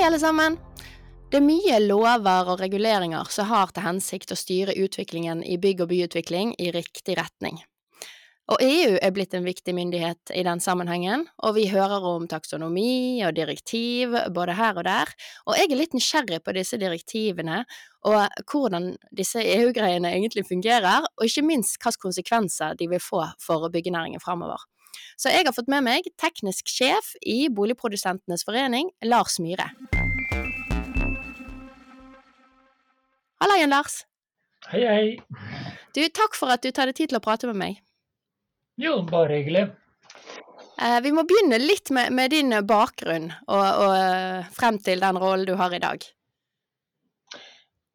[0.00, 0.54] Hei, alle sammen.
[1.28, 5.82] Det er mye lover og reguleringer som har til hensikt å styre utviklingen i bygg-
[5.84, 7.58] og byutvikling i riktig retning.
[8.48, 13.20] Og EU er blitt en viktig myndighet i den sammenhengen, og vi hører om taksonomi
[13.28, 15.12] og direktiv både her og der,
[15.44, 17.66] og jeg er litt nysgjerrig på disse direktivene
[18.08, 23.68] og hvordan disse EU-greiene egentlig fungerer, og ikke minst hvilke konsekvenser de vil få for
[23.68, 24.64] byggenæringen framover.
[25.20, 29.66] Så jeg har fått med meg teknisk sjef i Boligprodusentenes forening, Lars Myhre.
[33.40, 33.98] Halla igjen, Lars.
[34.70, 35.04] Hei, hei.
[35.92, 37.82] Du, takk for at du tar deg tid til å prate med meg.
[38.80, 39.66] Jo, bare hyggelig.
[40.80, 45.20] Eh, vi må begynne litt med, med din bakgrunn og, og, eh, frem til den
[45.20, 46.06] rollen du har i dag.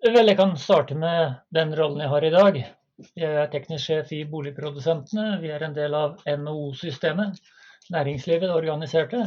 [0.06, 2.66] Vel, jeg kan starte med den rollen jeg har i dag.
[2.96, 5.40] Jeg er teknisk sjef i Boligprodusentene.
[5.42, 7.42] Vi er en del av NHO-systemet,
[7.92, 9.26] næringslivet, organiserte.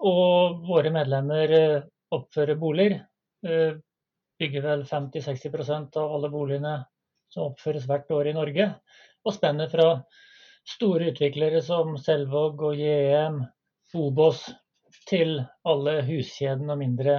[0.00, 1.84] Og våre medlemmer eh,
[2.16, 3.02] oppfører boliger.
[4.40, 6.76] Bygger vel 50-60% av alle boligene
[7.32, 8.68] som oppføres hvert år i Norge.
[9.26, 9.88] Og spenner fra
[10.66, 13.42] store utviklere som Selvåg og JM,
[13.96, 14.42] Obos,
[15.06, 17.16] til alle huskjedene og mindre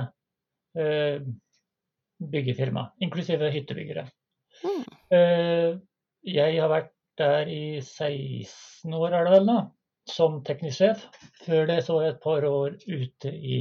[0.78, 1.24] eh,
[2.18, 4.08] byggefirma, inklusive hyttebyggere.
[4.64, 4.84] Mm.
[5.18, 5.72] Eh,
[6.28, 9.58] jeg har vært der i 16 år, er det vel da,
[10.10, 11.06] som teknisk sjef.
[11.46, 13.60] Før det så var jeg et par år ute i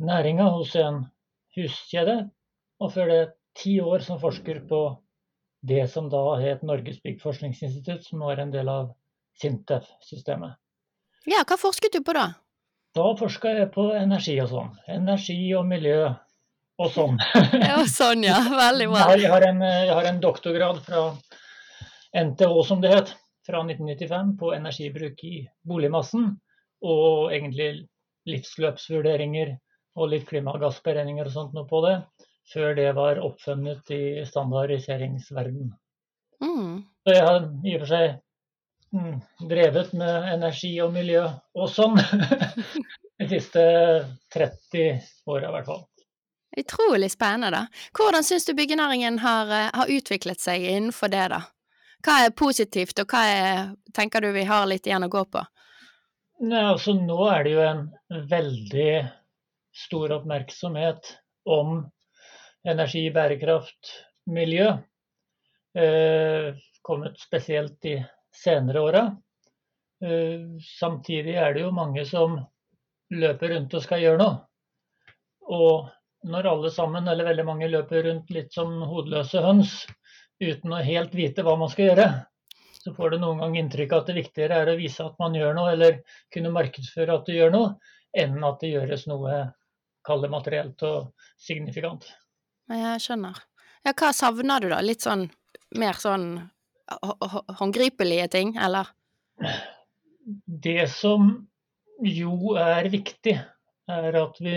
[0.00, 1.04] næringa hos en
[1.56, 2.22] huskjede.
[2.80, 3.22] Og før det
[3.58, 4.80] ti år som forsker på
[5.68, 8.94] det som da het Norges byggforskningsinstitutt, som nå er en del av
[9.40, 10.56] SINTEF-systemet.
[11.28, 12.30] Ja, hva forsket du på da?
[12.96, 14.72] Da forska jeg på energi og sånn.
[14.90, 16.08] Energi og miljø
[16.80, 17.18] og sånn.
[17.68, 18.38] ja, sånn, ja.
[18.48, 19.06] Veldig bra.
[19.14, 21.04] Jeg har, en, jeg har en doktorgrad fra
[22.16, 23.12] NTH, som det het,
[23.46, 25.34] fra 1995 på energibruk i
[25.66, 26.32] boligmassen.
[26.80, 27.70] Og egentlig
[28.28, 29.54] livsløpsvurderinger
[30.00, 31.96] og litt klimagassberegninger og sånt noe på det
[32.50, 35.70] før det var oppfunnet i standardiseringsverden.
[36.42, 36.80] Mm.
[37.04, 39.20] Så jeg har i og for seg mm,
[39.50, 42.00] drevet med energi og miljø og sånn
[43.20, 43.62] de siste
[44.34, 45.84] 30 åra i hvert fall.
[46.60, 47.50] Utrolig spennende.
[47.50, 47.66] da.
[47.96, 51.42] Hvordan syns du byggenæringen har, eh, har, utviklet seg innenfor det, da?
[52.04, 55.44] Hva er positivt, og hva er, tenker du vi har litt igjen å gå på?
[56.40, 57.82] Nei, altså Nå er det jo en
[58.30, 58.92] veldig
[59.76, 61.10] stor oppmerksomhet
[61.44, 61.82] om
[62.64, 63.92] energi, bærekraft,
[64.26, 64.70] miljø.
[65.76, 67.98] Eh, kommet spesielt de
[68.32, 69.04] senere åra.
[70.04, 70.40] Eh,
[70.80, 72.38] samtidig er det jo mange som
[73.10, 74.40] løper rundt og skal gjøre noe.
[75.50, 75.90] Og
[76.26, 79.84] når alle sammen, eller veldig mange, løper rundt litt som hodeløse høns
[80.40, 82.08] uten å helt vite hva man skal gjøre,
[82.80, 85.36] så får du noen gang inntrykk av at det viktigere er å vise at man
[85.36, 85.98] gjør noe, eller
[86.32, 87.74] kunne markedsføre at du gjør noe,
[88.16, 89.42] enn at det gjøres noe,
[90.06, 91.10] kall det materielt og
[91.40, 92.06] signifikant.
[92.72, 93.36] Jeg skjønner.
[93.84, 94.80] Ja, hva savner du, da?
[94.84, 95.26] Litt sånn
[95.76, 96.32] mer sånn
[97.60, 98.88] håndgripelige ting, eller?
[100.46, 101.30] Det som
[102.04, 103.36] jo er viktig,
[103.90, 104.56] er at vi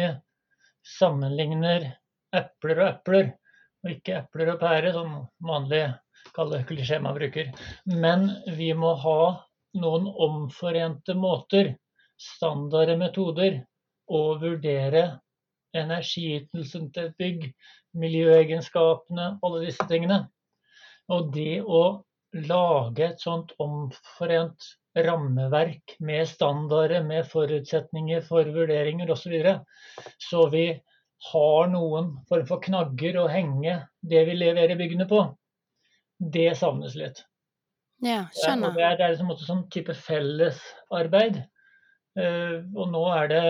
[0.84, 1.90] sammenligner
[2.36, 3.32] epler og epler,
[3.84, 5.84] og ikke epler og pære, som vanlig
[6.36, 7.52] kaller klisjé man bruker.
[7.86, 9.20] Men vi må ha
[9.80, 11.74] noen omforente måter,
[12.20, 13.62] standarde metoder,
[14.04, 15.04] å vurdere
[15.74, 17.46] energiytelsen til et bygg,
[17.98, 20.26] miljøegenskapene, alle disse tingene.
[21.14, 29.24] Og det å lage et sånt omforent rammeverk med standarder, med forutsetninger for vurderinger osv.,
[29.24, 29.56] så, videre,
[30.22, 30.66] så vi
[31.32, 35.24] har noen form for knagger å henge det vi leverer byggene på,
[36.20, 37.24] det savnes litt.
[38.04, 38.76] Ja, skjønner.
[38.76, 41.44] Det er, det er liksom en sånn type fellesarbeid.
[42.20, 43.46] Uh, og nå er det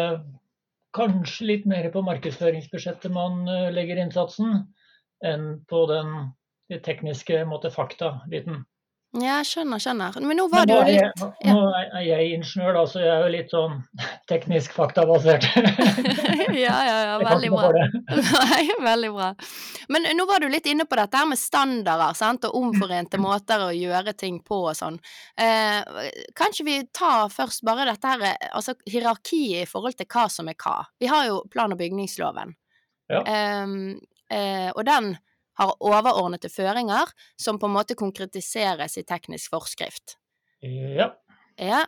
[0.94, 4.60] kanskje litt mer på markedsføringsbudsjettet man eh, legger innsatsen,
[5.26, 6.12] enn på den,
[6.70, 8.62] den tekniske måte, fakta-biten.
[9.22, 10.16] Ja, skjønner, skjønner.
[10.26, 11.54] Men nå Men var det jo er, jeg, nå ja.
[11.54, 13.76] nå er jeg ingeniør, da, så jeg er jo litt sånn
[14.32, 15.46] teknisk faktabasert.
[16.64, 17.84] ja, ja, ja, veldig bra.
[18.50, 19.28] Nei, veldig bra.
[19.94, 23.68] Men nå var du litt inne på dette her med standarder, sant, og omforente måter
[23.68, 24.98] å gjøre ting på og sånn.
[25.38, 30.26] Eh, kan ikke vi ta først bare dette her, altså hierarkiet i forhold til hva
[30.34, 30.80] som er hva?
[30.98, 32.58] Vi har jo plan- og bygningsloven.
[33.14, 33.22] Ja.
[33.22, 33.78] Eh,
[34.34, 35.14] eh, og den
[35.60, 40.18] har overordnede føringer som på en måte konkretiseres i teknisk forskrift.
[40.64, 41.12] Ja.
[41.60, 41.84] Ja,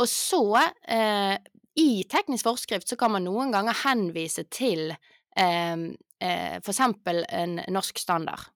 [0.00, 0.42] og så
[0.88, 1.36] eh,
[1.76, 7.58] i teknisk forskrift så kan man noen ganger henvise til eh, eh, for eksempel en
[7.68, 8.48] norsk standard.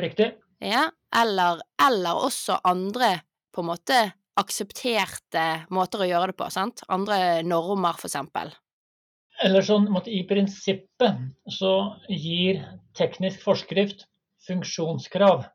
[0.00, 0.32] Riktig.
[0.64, 3.18] Ja, eller, eller også andre
[3.54, 4.00] på en måte
[4.40, 5.44] aksepterte
[5.74, 6.82] måter å gjøre det på, sant?
[6.92, 8.52] Andre normer, for eksempel.
[9.44, 11.74] Eller sånn I prinsippet så
[12.08, 12.60] gir
[12.98, 14.04] teknisk forskrift
[14.46, 15.46] funksjonskrav.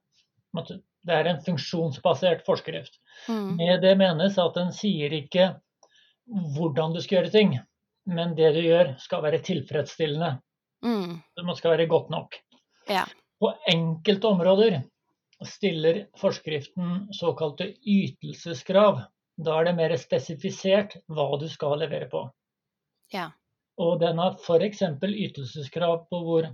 [1.06, 2.98] Det er en funksjonsbasert forskrift.
[3.30, 3.56] Mm.
[3.60, 5.52] Med det menes at den sier ikke
[6.56, 7.54] hvordan du skal gjøre ting,
[8.10, 10.40] men det du gjør skal være tilfredsstillende.
[10.86, 11.22] Mm.
[11.22, 12.38] Det skal være godt nok.
[12.90, 13.06] Ja.
[13.42, 14.82] På enkelte områder
[15.46, 19.04] stiller forskriften såkalte ytelseskrav.
[19.38, 22.22] Da er det mer spesifisert hva du skal levere på.
[23.14, 23.30] Ja.
[23.82, 24.84] Og den har f.eks.
[25.04, 26.48] ytelseskrav på hvor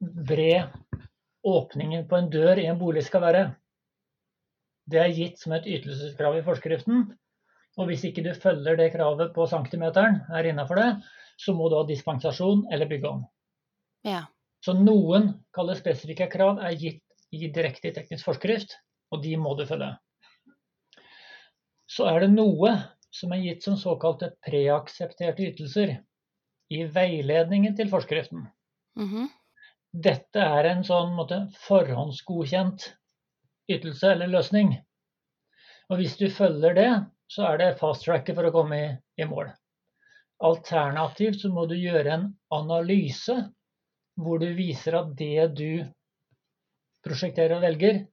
[0.00, 0.68] bred
[1.46, 3.44] åpningen på en dør i en bolig skal være.
[4.90, 7.06] Det er gitt som et ytelseskrav i forskriften.
[7.78, 10.90] Og hvis ikke du følger det kravet på centimeteren, er innafor det,
[11.40, 13.24] så må du ha dispensasjon eller bygge om.
[14.04, 14.24] Ja.
[14.64, 18.74] Så noen kaller spesifikke krav er gitt i direkte i teknisk forskrift,
[19.14, 19.94] og de må du følge.
[21.90, 22.74] Så er det noe
[23.14, 25.96] som er gitt som såkalte preaksepterte ytelser
[26.70, 28.46] i veiledningen til forskriften.
[28.98, 29.28] Mhm.
[29.90, 32.92] Dette er en sånn måte, forhåndsgodkjent
[33.70, 34.76] ytelse eller løsning.
[35.90, 36.90] Og hvis du følger det,
[37.30, 39.50] så er det fast tracket for å komme i, i mål.
[40.46, 43.34] Alternativt så må du gjøre en analyse
[44.20, 45.82] hvor du viser at det du
[47.04, 48.04] prosjekterer og velger,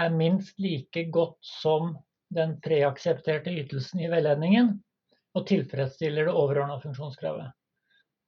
[0.00, 1.92] er minst like godt som
[2.32, 4.72] den preaksepterte ytelsen i veiledningen,
[5.36, 7.52] og tilfredsstiller det overordna funksjonskravet.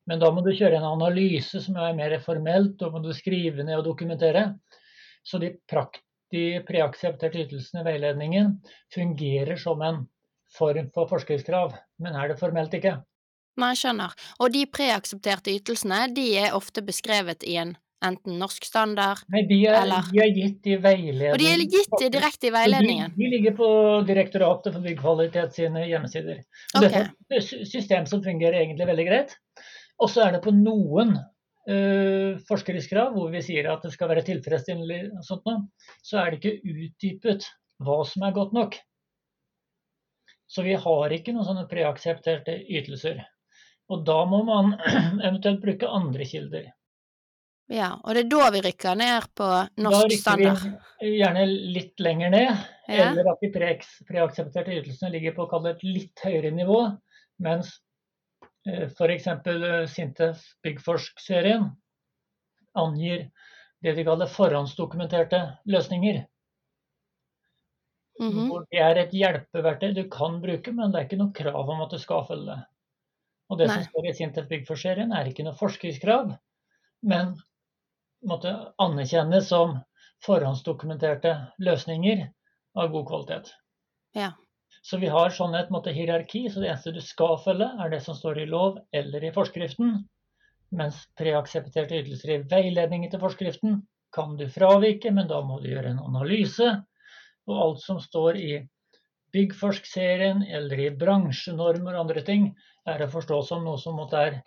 [0.09, 3.65] Men da må du kjøre en analyse som er mer formelt, og må du skrive
[3.65, 4.47] ned og dokumentere.
[5.25, 5.55] Så de,
[6.35, 8.59] de preaksepterte ytelsene i veiledningen
[8.93, 10.03] fungerer som en
[10.55, 11.73] form for forskriftskrav,
[12.05, 12.99] men er det formelt ikke.
[13.61, 14.12] Nei, skjønner.
[14.43, 19.61] Og de preaksepterte ytelsene, de er ofte beskrevet i en enten norsk standard Nei, de
[19.65, 21.33] er, Eller- de er gitt i veiledningen.
[21.33, 23.15] Og de er gitt i direkte i veiledningen.
[23.15, 23.69] De, de ligger på
[24.09, 26.43] Direktoratet for byggkvalitet sine hjemmesider.
[26.77, 27.06] Okay.
[27.06, 29.37] Dette er et system som fungerer egentlig veldig greit.
[30.02, 34.25] Og så er det på noen uh, forskriftskrav hvor vi sier at det skal være
[34.26, 35.67] tilfredsstillende, og sånt noe,
[36.02, 37.46] så er det ikke utdypet
[37.85, 38.79] hva som er godt nok.
[40.50, 43.23] Så vi har ikke noen sånne preaksepterte ytelser.
[43.93, 44.75] Og da må man
[45.26, 46.73] eventuelt bruke andre kilder.
[47.73, 49.46] Ja, og det er da vi rykker ned på
[49.81, 50.61] norsk standard?
[50.61, 53.06] Da rykker vi gjerne litt lenger ned, Ja.
[53.08, 56.81] eller at de preaksepterte ytelsene ligger på et litt høyere nivå,
[57.41, 57.84] mens eh,
[58.65, 59.27] f.eks.
[59.93, 61.69] Sintef Byggforsk-serien
[62.75, 63.31] angir
[63.85, 66.23] det de kaller forhåndsdokumenterte løsninger.
[68.21, 68.47] Mhm.
[68.49, 71.83] Hvor det er et hjelpeverktøy du kan bruke, men det er ikke noe krav om
[71.85, 72.61] at du skal følge det.
[73.53, 73.75] Og det Nei.
[73.75, 76.31] som står i Sintef Byggforsk-serien er ikke noe forskriftskrav,
[77.05, 77.35] men
[78.25, 79.77] måtte anerkjennes som
[80.25, 82.25] forhåndsdokumenterte løsninger
[82.81, 83.53] av god kvalitet.
[84.17, 84.31] Ja.
[84.85, 88.03] Så vi har sånn et måte, hierarki, så det eneste du skal følge, er det
[88.05, 89.94] som står i lov eller i forskriften.
[90.77, 93.79] Mens preaksepterte ytelser i veiledningen til forskriften
[94.15, 96.69] kan du fravike, men da må du gjøre en analyse.
[97.49, 98.51] Og alt som står i
[99.35, 102.51] Byggforsk-serien eller i bransjenormer og andre ting,
[102.87, 104.43] er å forstå som noe som måtte er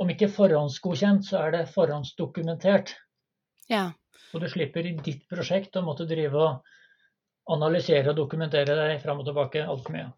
[0.00, 2.96] Om ikke forhåndsgodkjent, så er det forhåndsdokumentert.
[3.70, 3.92] Ja.
[4.34, 6.70] Og du slipper i ditt prosjekt å måtte drive og
[7.48, 10.12] analysere og dokumentere deg fram og tilbake altfor mye.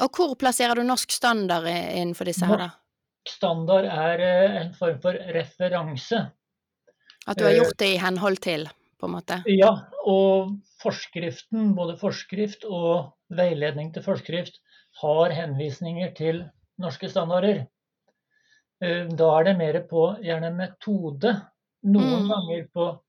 [0.00, 2.70] Og hvor plasserer du norsk standard innenfor disse her, da?
[3.28, 6.20] Standard er eh, en form for referanse.
[7.28, 8.68] At du har Eh, gjort det i henhold til,
[9.00, 9.42] på en måte?
[9.50, 9.72] Ja,
[10.06, 14.60] og forskriften, både forskrift og veiledning til forskrift,
[15.02, 16.44] har henvisninger til
[16.80, 17.66] norske standarder.
[18.82, 21.34] Eh, Da er det mer på gjerne metode,
[21.84, 22.28] noen Mm.
[22.30, 23.00] ganger på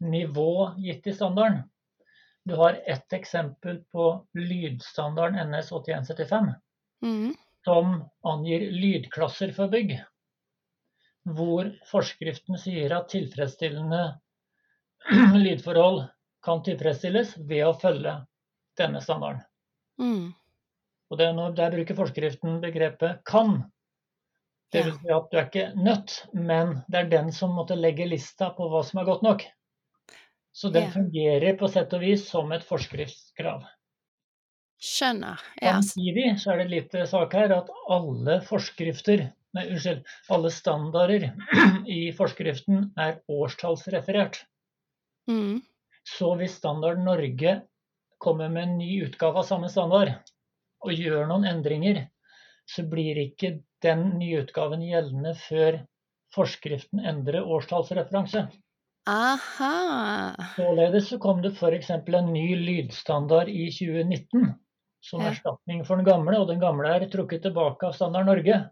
[0.00, 1.64] nivå gitt i standarden.
[2.44, 6.52] Du har ett eksempel på lydstandarden NS 8175.
[7.02, 7.34] mm.
[7.64, 9.98] som angir lydklasser for bygg.
[11.24, 14.20] Hvor forskriften sier at tilfredsstillende
[15.44, 16.06] lydforhold
[16.44, 18.14] kan tilfredsstilles ved å følge
[18.80, 19.44] denne standarden.
[20.00, 20.32] Mm.
[21.10, 23.62] Og det er når, Der bruker forskriften begrepet 'kan'.
[24.72, 28.06] Det vil si at du er ikke nødt, men det er den som måtte legge
[28.06, 29.42] lista på hva som er godt nok.
[30.52, 30.90] Så den Ja.
[30.90, 33.62] fungerer på sett og vis som et forskriftskrav.
[34.80, 35.40] Skjønner.
[35.60, 35.76] Ja.
[35.80, 41.26] Samtidig så er det litt sak her at alle forskrifter, nei, unnskyld, alle standarder
[41.86, 44.40] i forskriften er årstallsreferert.
[45.28, 45.60] Mm.
[46.08, 47.60] Så hvis Standard Norge
[48.18, 50.14] kommer med en ny utgave av samme standard
[50.80, 52.06] og gjør noen endringer,
[52.64, 55.82] så blir ikke den nye utgaven gjeldende før
[56.34, 58.46] forskriften endrer årstallsreferanse.
[59.06, 60.34] Aha.
[60.56, 61.90] Således så kom det f.eks.
[61.90, 64.54] en ny lydstandard i 2019
[65.00, 65.30] som Ja.
[65.30, 68.70] erstatning for den gamle, og den gamle er trukket tilbake av Standard Norge.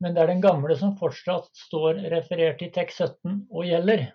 [0.00, 4.12] Men det er den gamle som fortsatt står referert i TEK17 og gjelder.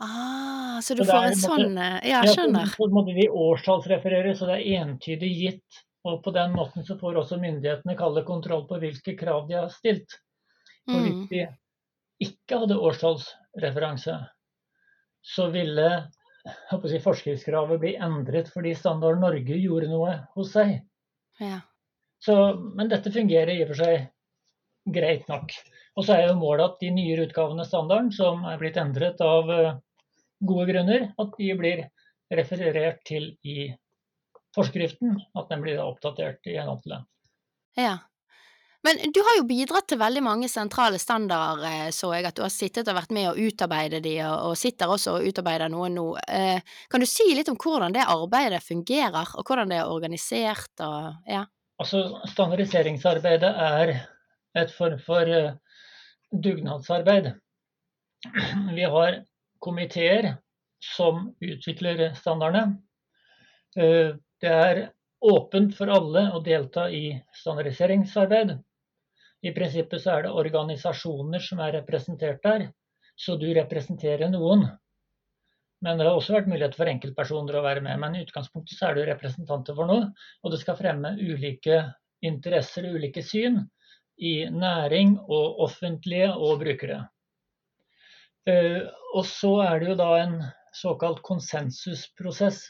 [0.00, 1.76] Ah, så du Så får en sånn
[2.08, 2.66] Ja, skjønner.
[2.72, 5.84] Så måtte de årstallsreferere, så det er entydig gitt.
[6.06, 9.68] Og på den måten så får også myndighetene kalle kontroll på hvilke krav de har
[9.68, 10.08] stilt.
[10.88, 11.04] For Mm.
[11.04, 11.48] hvis de
[12.22, 14.28] ikke hadde årstallsreferanse,
[15.22, 15.90] så ville
[16.44, 20.78] jeg forskriftskravet bli endret fordi Standard Norge gjorde noe hos seg.
[21.40, 21.60] Ja.
[22.20, 22.36] Så,
[22.76, 24.08] men dette fungerer i og for seg
[24.92, 25.52] greit nok.
[25.98, 29.20] Og så er jo målet at de nyere utgavene av standarden, som er blitt endret
[29.24, 29.72] av eh,
[30.48, 31.82] gode grunner, at de blir
[32.32, 33.70] referert til i
[34.56, 35.18] forskriften.
[35.36, 37.02] At den blir oppdatert i henhold til det.
[37.84, 37.98] ja.
[38.82, 42.44] Men du har jo bidratt til veldig mange sentrale standarder, eh, så jeg, at du
[42.46, 46.06] har sittet og vært med å utarbeide de, og, sitter også og utarbeider noe nå.
[46.24, 50.84] Eh, kan du si litt om hvordan det arbeidet fungerer, og hvordan det er organisert
[50.86, 51.44] og ja?
[51.80, 53.92] Altså, standardiseringsarbeidet er
[54.60, 55.52] et form for eh,
[56.32, 57.34] dugnadsarbeid.
[58.76, 59.20] Vi har
[59.60, 60.34] komiteer
[60.80, 62.80] som utvikler standardene.
[63.76, 64.80] Det er
[65.20, 68.56] åpent for alle å delta i standardiseringsarbeid.
[69.42, 72.68] I prinsippet så er det organisasjoner som er representert der,
[73.16, 74.66] så du representerer noen.
[75.80, 77.96] Men det har også vært mulighet for enkeltpersoner å være med.
[78.02, 80.10] Men i utgangspunktet så er du representanter for noe,
[80.44, 81.80] og det skal fremme ulike
[82.26, 83.62] interesser og ulike syn
[84.20, 87.06] i næring og offentlige og brukere.
[88.48, 88.82] Eh,
[89.14, 90.36] Og så er det jo da en
[90.76, 92.60] såkalt konsensusprosess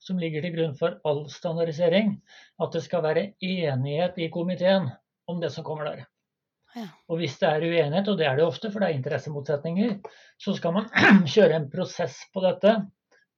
[0.00, 2.14] som ligger til grunn for all standardisering.
[2.62, 4.88] At det skal være enighet i komiteen
[5.28, 6.06] om det som kommer der.
[6.76, 6.86] Ja.
[7.12, 9.98] Og hvis det er uenighet, og det er det ofte, for det er interessemotsetninger,
[10.40, 10.88] så skal man
[11.34, 12.76] kjøre en prosess på dette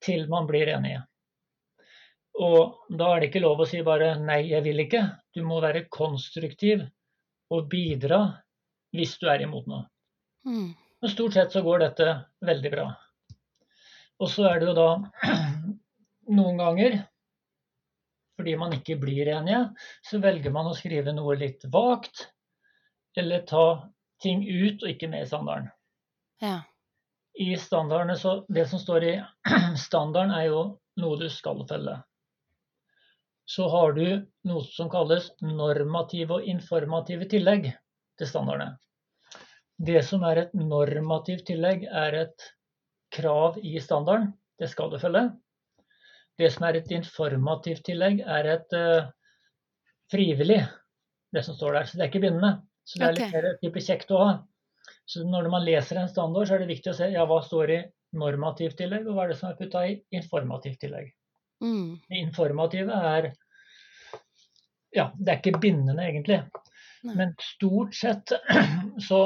[0.04, 1.02] til man blir enige.
[2.44, 5.06] Og da er det ikke lov å si bare 'nei, jeg vil ikke'.
[5.34, 6.82] Du må være konstruktiv
[7.54, 8.20] og bidra
[8.94, 9.86] hvis du er imot noe.
[10.46, 10.74] Mm.
[10.74, 12.10] Men stort sett så går dette
[12.46, 12.86] veldig bra.
[14.22, 14.88] Og så er det jo da
[16.38, 16.98] noen ganger,
[18.38, 19.62] fordi man ikke blir enige,
[20.02, 22.33] så velger man å skrive noe litt vagt,
[23.16, 23.66] eller ta
[24.23, 25.68] ting ut og ikke med i standarden.
[26.42, 26.62] Ja.
[27.35, 29.14] I standardene så Det som står i
[29.87, 30.64] standarden, er jo
[31.02, 31.99] noe du skal følge.
[33.44, 34.06] Så har du
[34.49, 37.73] noe som kalles normative og informative tillegg
[38.18, 38.78] til standardene.
[39.76, 42.47] Det som er et normativt tillegg, er et
[43.14, 44.30] krav i standarden.
[44.59, 45.26] Det skal du følge.
[46.38, 49.11] Det som er et informativt tillegg, er et uh,
[50.11, 50.62] frivillig,
[51.35, 51.90] det som står der.
[51.90, 52.54] Så det er ikke bindende.
[52.84, 54.32] Så det er litt mer type kjekt å ha.
[55.08, 57.72] Så når man leser en standard, så er det viktig å se ja, hva står
[57.72, 57.78] i
[58.16, 61.10] normativt tillegg, og hva er det som er putta i informativt tillegg.
[61.64, 61.96] Mm.
[62.08, 63.32] Det informative er
[64.94, 66.38] Ja, det er ikke bindende, egentlig.
[67.04, 67.16] Nei.
[67.18, 68.30] Men stort sett
[69.08, 69.22] så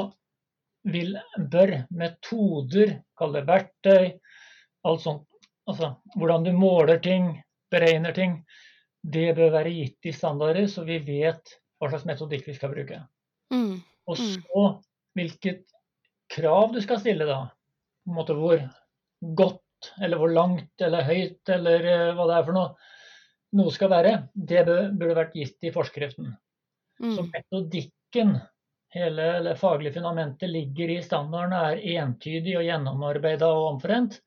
[0.89, 4.15] vil, bør metoder, kall det verktøy,
[4.87, 5.27] alt sånt,
[5.69, 7.35] altså hvordan du måler ting,
[7.71, 8.39] beregner ting,
[9.03, 12.99] det bør være gitt i standarder, så vi vet hva slags metodikk vi skal bruke.
[13.53, 13.81] Mm.
[14.07, 14.43] Og Mm.
[14.43, 14.81] så
[15.17, 15.65] hvilket
[16.29, 17.39] krav du skal stille da.
[18.05, 18.61] På en måte hvor
[19.35, 22.75] godt, eller hvor langt, eller høyt, eller eh, hva det er for noe
[23.57, 24.29] noe skal være.
[24.35, 26.35] Det burde vært gitt i forskriften.
[26.99, 27.31] Så Mm.
[27.33, 28.41] metodikken,
[28.93, 34.19] hele eller faglige fundamentet, ligger i standarden, er entydig og gjennomarbeida og omforent.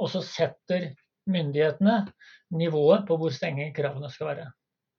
[0.00, 0.94] Og så setter
[1.28, 2.08] myndighetene
[2.52, 4.52] nivået på hvor strenge kravene skal være.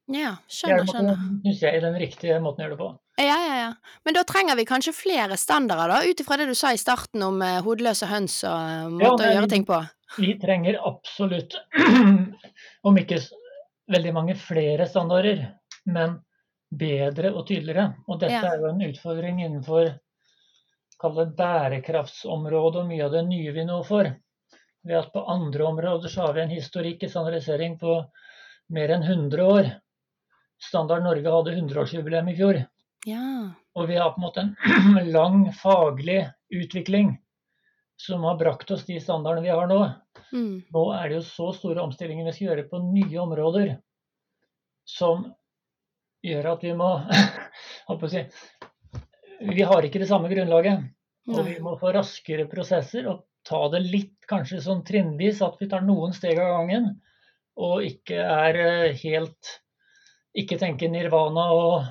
[0.09, 1.17] Ja, Det er skjønner, Det skjønner.
[1.45, 2.89] synes jeg, den riktige måten å gjøre det på.
[3.19, 3.73] Ja, ja, ja.
[4.05, 7.21] Men da trenger vi kanskje flere standarder, da, ut ifra det du sa i starten
[7.27, 9.77] om uh, hodeløse høns og uh, måter Ja, å gjøre ting på.
[10.17, 11.53] Vi trenger absolutt,
[12.87, 13.19] om ikke
[13.91, 15.43] veldig mange flere standarder,
[15.85, 16.17] men
[16.71, 17.91] bedre og tydeligere.
[18.07, 18.53] Og dette Ja.
[18.53, 19.91] er jo en utfordring innenfor
[20.99, 24.15] kall det bærekraftsområdet og mye av det nye vi nå får.
[24.85, 27.97] ved at på andre områder så har vi en historikk i standardisering på
[28.71, 29.67] mer enn 100 år.
[30.59, 32.61] Standard Norge hadde 100-årsjubileum i fjor.
[33.07, 33.25] Ja.
[33.79, 37.15] Og vi har på en måte en lang faglig utvikling
[37.99, 39.79] som har brakt oss de standardene vi har nå.
[40.31, 40.53] Mm.
[40.71, 43.73] Nå er det jo så store omstillinger vi skal gjøre på nye områder
[44.87, 45.25] som
[46.25, 46.89] gjør at vi må
[48.13, 48.23] si,
[49.51, 50.87] Vi har ikke det samme grunnlaget.
[51.29, 55.67] Og vi må få raskere prosesser og ta det litt kanskje sånn trinnvis, at vi
[55.69, 56.89] tar noen steg av gangen.
[57.59, 59.59] Og ikke er eh, helt
[60.37, 61.85] Ikke tenke nirvana og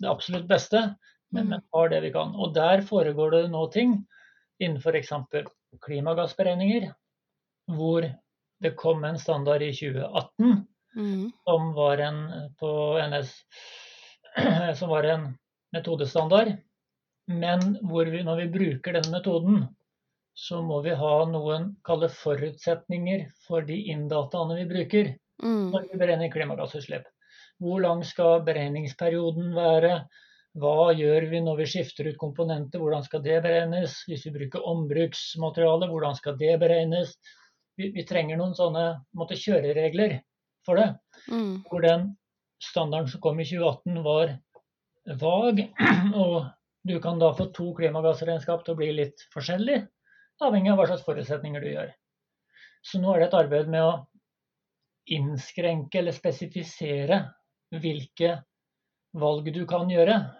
[0.00, 0.96] det absolutt beste,
[1.32, 1.50] men, Mm.
[1.50, 2.34] men har det vi kan.
[2.34, 4.06] Og der foregår det nå ting
[4.60, 5.12] innenfor f.eks.
[5.82, 6.92] klimagassberegninger,
[7.74, 8.06] hvor
[8.62, 11.32] det kom en standard i 2018 Mm.
[11.46, 13.32] som var en på NS
[14.78, 15.38] som var en
[15.74, 16.56] metodestandard.
[17.28, 19.68] Men hvor vi, når vi bruker denne metoden,
[20.34, 25.18] så må vi ha noen kalle forutsetninger for de inndataene vi bruker Mm.
[25.42, 27.06] Når vi beregner klimagassutslipp.
[27.62, 30.04] Hvor lang skal beregningsperioden være?
[30.54, 32.78] Hva gjør vi når vi skifter ut komponenter?
[32.78, 33.96] Hvordan skal det beregnes?
[34.06, 37.16] Hvis vi bruker ombruksmateriale, hvordan skal det beregnes?
[37.74, 40.20] Vi, vi trenger noen sånne på måte, kjøreregler
[40.66, 40.92] for det
[41.30, 41.62] Mm.
[41.70, 42.16] hvor den
[42.60, 44.32] standarden som kom i 2018 var
[45.20, 45.60] vag,
[46.22, 46.46] og
[46.84, 49.78] du kan da få to klimagassregnskap til å bli litt forskjellig,
[50.42, 51.92] avhengig av hva slags forutsetninger du gjør.
[52.84, 53.92] Så nå er det et arbeid med å
[55.06, 57.20] innskrenke eller spesifisere
[57.74, 58.38] hvilke
[59.18, 60.30] valg du kan gjøre.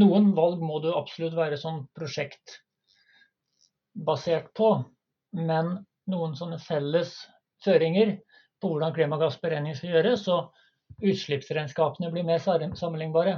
[0.00, 4.84] Noen valg må du absolutt være sånn prosjektbasert på,
[5.38, 7.14] men noen sånne felles
[7.64, 8.16] føringer
[8.60, 10.36] på hvordan klimagassberegning skal gjøres, så
[11.04, 13.34] utslippsregnskapene blir mer sam- sammenlignbare.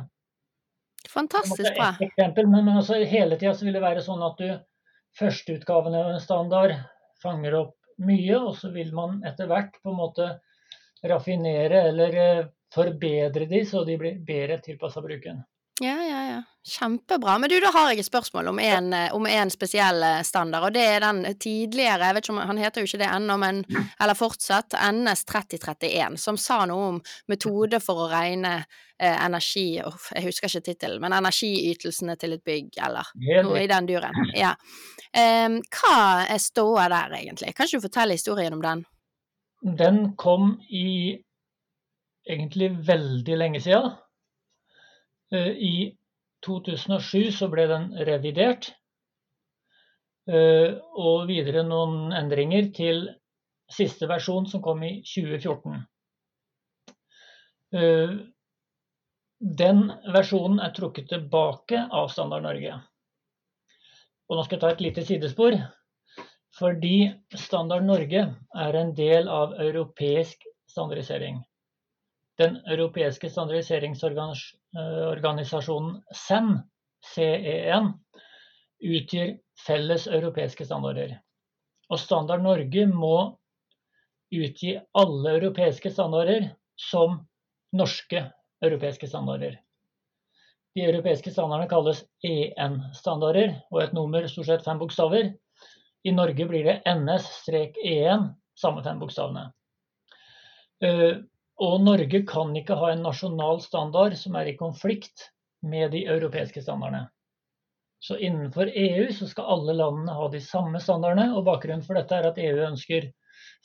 [1.10, 1.88] Fantastisk bra.
[1.94, 4.48] et eksempel, men, men også hele tida vil det være sånn at du
[5.18, 6.72] førsteutgaven av en standard
[7.22, 10.28] fanger opp mye, og så vil man etter hvert på en måte
[11.06, 15.42] raffinere eller eh, forbedre de, så de blir bedre tilpassa bruken.
[15.80, 16.42] Ja, ja, ja.
[16.66, 17.38] Kjempebra.
[17.38, 20.72] Men du, da har jeg et spørsmål om en, om en spesiell eh, standard, og
[20.74, 23.60] det er den tidligere, jeg vet ikke om han heter jo ikke det ennå, men
[24.02, 30.08] eller fortsatt, NS 3031, som sa noe om metode for å regne eh, energi uff,
[30.16, 33.12] Jeg husker ikke tittelen, men energiytelsene til et bygg, eller
[33.44, 34.32] noe i den duren.
[34.34, 34.54] Ja.
[35.12, 37.52] Em, hva er ståa der, egentlig?
[37.54, 38.82] Kan ikke du fortelle historien om den?
[39.76, 41.20] Den kom i
[42.26, 43.94] egentlig veldig lenge siden.
[45.32, 45.96] Eh, I
[46.46, 48.72] 2007 så ble den revidert.
[50.28, 53.08] eh, Og videre noen endringer til
[53.70, 55.86] siste versjon som kom i 2014.
[57.74, 58.16] Eh,
[59.38, 62.78] Den versjonen er trukket tilbake av Standard Norge.
[64.30, 65.58] Og nå skal jeg ta et lite sidespor.
[66.56, 68.22] Fordi Standard Norge
[68.56, 71.42] er en del av europeisk standardisering.
[72.38, 76.58] Den europeiske standardiseringsorganisasjonen CEN,
[77.14, 77.92] CEN,
[78.80, 81.16] utgir felles europeiske standarder.
[81.88, 83.38] Og Standard Norge må
[84.34, 87.28] utgi alle europeiske standarder som
[87.72, 88.32] norske
[88.64, 89.56] europeiske standarder.
[90.76, 95.30] De europeiske standardene kalles EN-standarder, og et nummer stort sett fem bokstaver.
[96.04, 98.26] I Norge blir det NS-EN,
[98.60, 99.44] samme fem bokstavene.
[101.62, 105.30] Og Norge kan ikke ha en nasjonal standard som er i konflikt
[105.64, 107.06] med de europeiske standardene.
[107.98, 112.14] Så innenfor EU så skal alle landene ha de samme standardene, og bakgrunnen for dette
[112.14, 113.08] er at EU ønsker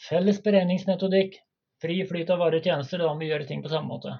[0.08, 1.36] felles beregningsmetodikk,
[1.82, 4.15] fri flyt av varer og tjenester, da må vi gjøre ting på samme måte.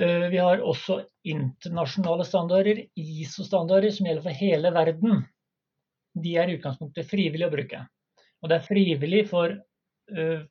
[0.00, 5.20] Eh, Vi har også internasjonale standarder, ISO-standarder, som gjelder for hele verden.
[6.14, 7.84] De er i utgangspunktet frivillige å bruke.
[8.42, 10.42] Og det er frivillig for eh,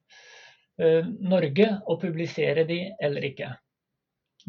[0.77, 3.51] Norge å publisere de eller ikke.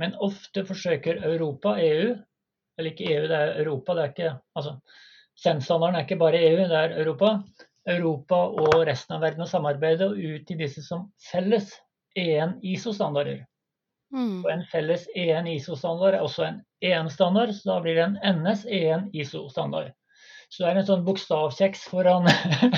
[0.00, 2.14] Men ofte forsøker Europa, EU,
[2.78, 4.78] eller ikke EU, det er Europa, det er ikke altså,
[5.34, 7.30] Senstandarden er ikke bare EU, det er Europa.
[7.90, 11.72] Europa og resten av verden å samarbeide og ut til disse som felles
[12.16, 13.42] EN ISO-standarder.
[14.14, 14.44] Mm.
[14.44, 18.64] Og en felles EN ISO-standard er også en EN-standard, så da blir det en NS
[18.70, 19.90] EN ISO-standard.
[20.48, 22.28] Så det er en sånn bokstavkjeks foran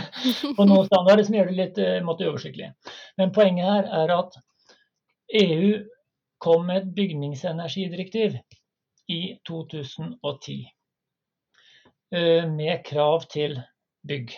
[0.56, 2.70] på noen standarder som gjør det litt eh, måtte uoversiktlig.
[3.20, 4.38] Men poenget her er at
[5.40, 5.70] EU
[6.42, 8.36] kom med et bygningsenergidirektiv
[9.12, 10.58] i 2010
[12.14, 13.58] eh, med krav til
[14.06, 14.34] bygg.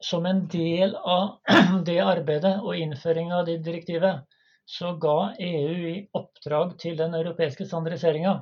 [0.00, 1.40] Som en del av
[1.88, 4.24] det arbeidet og innføringen av det direktivet,
[4.70, 8.36] så ga EU i oppdrag til den europeiske standardiseringa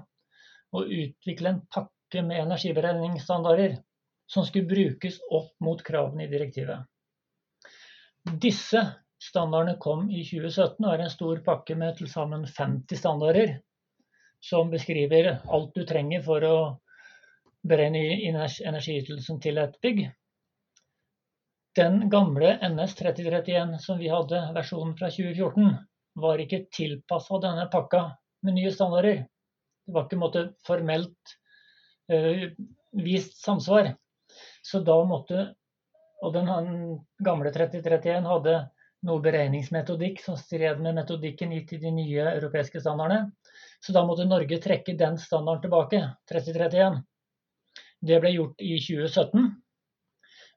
[0.76, 3.76] å utvikle en pakke med energiberegningsstandarder
[4.28, 6.84] som skulle brukes opp mot kravene i direktivet.
[8.28, 8.82] Disse
[9.22, 13.56] standardene kom i 2017 og er en stor pakke med til sammen 50 standarder
[14.44, 16.58] som beskriver alt du trenger for å
[17.68, 20.04] beregne energiytelsen til et bygg.
[21.78, 25.74] Den gamle NS 3031 som vi hadde, versjonen fra 2014,
[26.18, 28.04] var ikke tilpassa denne pakka
[28.46, 29.20] med nye standarder.
[29.86, 31.38] Det var ikke måte, formelt
[33.04, 33.94] vist samsvar.
[34.62, 35.54] Så da måtte
[36.18, 36.48] Og den
[37.22, 38.52] gamle 3031 hadde
[39.06, 43.30] noe beregningsmetodikk som stred med metodikken gitt i de nye europeiske standardene.
[43.78, 46.98] Så da måtte Norge trekke den standarden tilbake, 3031.
[48.02, 49.46] Det ble gjort i 2017.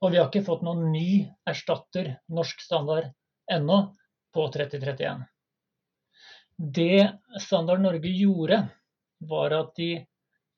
[0.02, 3.12] Og vi har ikke fått noen ny erstatter norsk standard
[3.52, 3.84] ennå
[4.34, 5.28] på 3031.
[6.58, 7.10] Det
[7.42, 8.64] Standard Norge gjorde,
[9.30, 9.92] var at de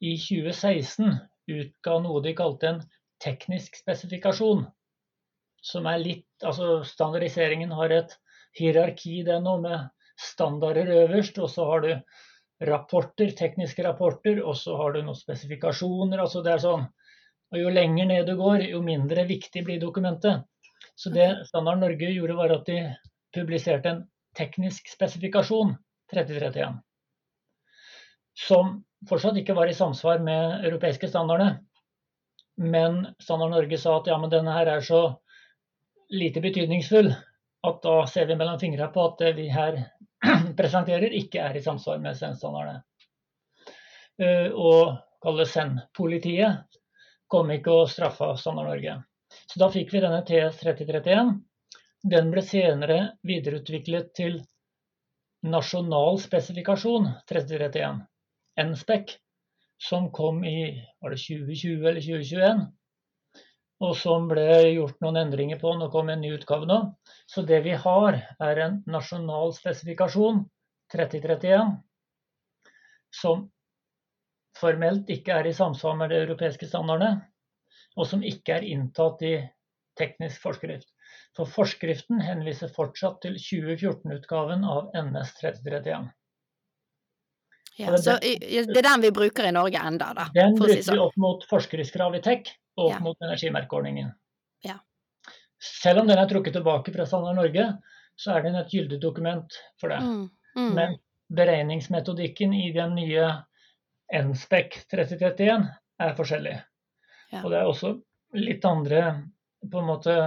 [0.03, 1.15] i 2016
[1.53, 2.81] utga noe de kalte en
[3.23, 4.65] teknisk spesifikasjon.
[5.63, 8.17] Som er litt Altså standardiseringen har et
[8.59, 9.85] hierarki, den òg, med
[10.19, 11.39] standarder øverst.
[11.39, 11.91] Og så har du
[12.67, 16.19] rapporter, tekniske rapporter, og så har du noen spesifikasjoner.
[16.19, 16.87] altså det er sånn,
[17.53, 20.43] og Jo lenger ned du går, jo mindre viktig blir dokumentet.
[20.99, 22.79] Så det Standard Norge gjorde, var at de
[23.33, 24.03] publiserte en
[24.35, 25.77] teknisk spesifikasjon
[26.11, 26.81] 3031
[28.33, 31.59] som fortsatt ikke var i samsvar med europeiske standardene.
[32.61, 35.03] Men Standard Norge sa at ja, men denne her er så
[36.13, 37.09] lite betydningsfull
[37.63, 39.79] at da ser vi mellom fingrene på at det vi her
[40.59, 42.83] presenterer, ikke er i samsvar med SEN-standardene.
[44.21, 46.79] Eh, og kalle SEN-politiet
[47.31, 48.99] kom ikke og straffa Standard Norge.
[49.49, 51.33] Så da fikk vi denne TS 3031.
[52.13, 54.41] Den ble senere videreutviklet til
[55.43, 58.03] nasjonal spesifikasjon 3031.
[58.59, 59.17] NSPEC,
[59.81, 60.57] som kom i
[61.01, 62.65] var det 2020 eller 2021.
[63.83, 65.73] Og som ble gjort noen endringer på.
[65.75, 66.77] Nå kom en ny utgave nå.
[67.27, 70.45] Så det vi har, er en nasjonal spesifikasjon
[70.93, 71.73] 3031
[73.13, 73.47] som
[74.57, 77.25] formelt ikke er i samsvar med de europeiske standardene,
[77.97, 79.35] og som ikke er inntatt i
[79.99, 80.89] teknisk forskrift.
[81.37, 86.09] For forskriften henviser fortsatt til 2014-utgaven av NS 3031.
[87.77, 90.27] Ja, så det er den vi bruker i Norge enda, da?
[90.35, 90.99] Den bruker si sånn.
[90.99, 92.99] vi opp mot forskriftskrav i TEK og opp ja.
[93.01, 94.11] mot energimerkeordningen.
[94.67, 94.77] Ja.
[95.63, 97.65] Selv om den er trukket tilbake fra Standard Norge,
[98.19, 99.99] så er den et gyldig dokument for det.
[100.05, 100.69] Mm, mm.
[100.77, 100.95] Men
[101.33, 103.29] beregningsmetodikken i den nye
[104.13, 105.67] NSPEC 3031
[106.03, 106.57] er forskjellig.
[107.33, 107.41] Ja.
[107.41, 107.95] Og det er også
[108.37, 109.03] litt andre
[109.63, 110.17] på en måte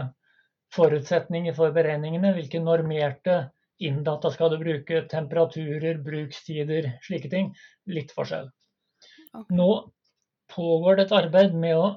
[0.75, 2.33] forutsetninger for beregningene.
[2.35, 3.37] Hvilke normerte
[3.79, 7.53] Inndata skal du bruke, temperaturer, brukstider, slike ting.
[7.87, 8.49] Litt forskjell.
[9.33, 9.57] Okay.
[9.57, 9.71] Nå
[10.55, 11.89] pågår det et arbeid med å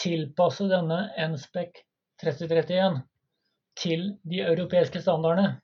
[0.00, 1.80] tilpasse denne NSPEC
[2.22, 3.00] 3031
[3.80, 5.56] til de europeiske standardene.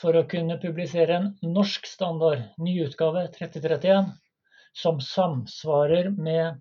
[0.00, 4.12] For å kunne publisere en norsk standard, ny utgave 3031,
[4.72, 6.60] som samsvarer med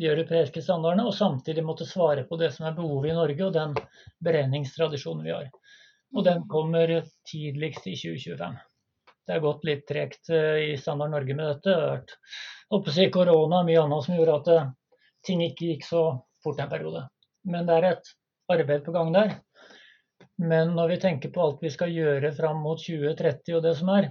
[0.00, 3.54] de europeiske standardene, og samtidig måtte svare på det som er behovet i Norge og
[3.54, 3.76] den
[4.26, 5.50] beregningstradisjonen vi har.
[6.16, 6.90] Og den kommer
[7.30, 8.58] tidligst i 2025.
[9.26, 11.70] Det har gått litt tregt eh, i Standard Norge med dette.
[11.70, 11.76] Det
[12.74, 14.70] har vært korona og mye annet som gjorde at eh,
[15.26, 16.02] ting ikke gikk så
[16.42, 17.04] fort en periode.
[17.46, 18.10] Men det er et
[18.50, 19.36] arbeid på gang der.
[20.40, 23.94] Men når vi tenker på alt vi skal gjøre fram mot 2030 og det som
[23.94, 24.10] er,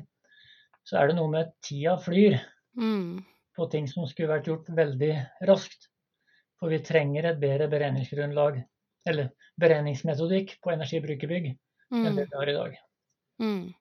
[0.88, 2.38] så er det noe med tida flyr
[2.80, 3.20] mm.
[3.58, 5.14] på ting som skulle vært gjort veldig
[5.50, 5.90] raskt.
[6.60, 8.60] For vi trenger et bedre beregningsgrunnlag,
[9.08, 11.60] eller beregningsmetodikk på energibrukerbygg mm.
[11.92, 12.80] Enn det vi har i dag.
[13.40, 13.74] Mm.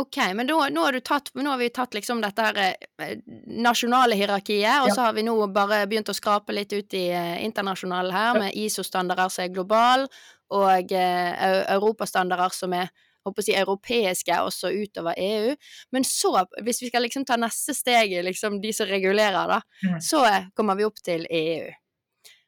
[0.00, 3.16] Ok, men da, nå, har tatt, nå, har vi tatt liksom dette her eh,
[3.60, 4.94] nasjonale hierarkiet, og ja.
[4.94, 8.56] så har vi nå bare begynt å skrape litt ut i eh, internasjonale her, med
[8.56, 10.06] ISO-standarder som er global,
[10.54, 12.88] og eh, europastandarder som er
[13.26, 15.52] håper å si, europeiske også utover EU.
[15.92, 16.32] Men så,
[16.64, 20.00] hvis vi skal liksom ta neste steg, liksom de som regulerer, da, mm.
[20.04, 20.22] så
[20.56, 21.68] kommer vi opp til EU.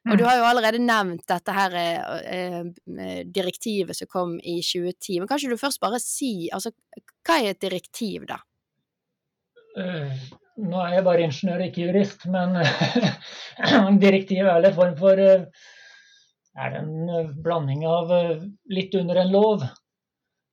[0.03, 0.27] Og du mm.
[0.27, 2.55] har jo allerede nevnt dette her eh,
[2.99, 5.21] eh, direktivet som kom i 2010.
[5.21, 6.73] Men kan ikke du først bare si altså,
[7.23, 8.41] hva er et direktiv, da?
[9.73, 10.11] Uh,
[10.59, 12.59] nå er jeg bare ingeniør, ikke jurist, men
[14.03, 15.47] direktiv er en form for er
[16.53, 18.11] Er en blanding av
[18.69, 19.63] litt under en lov,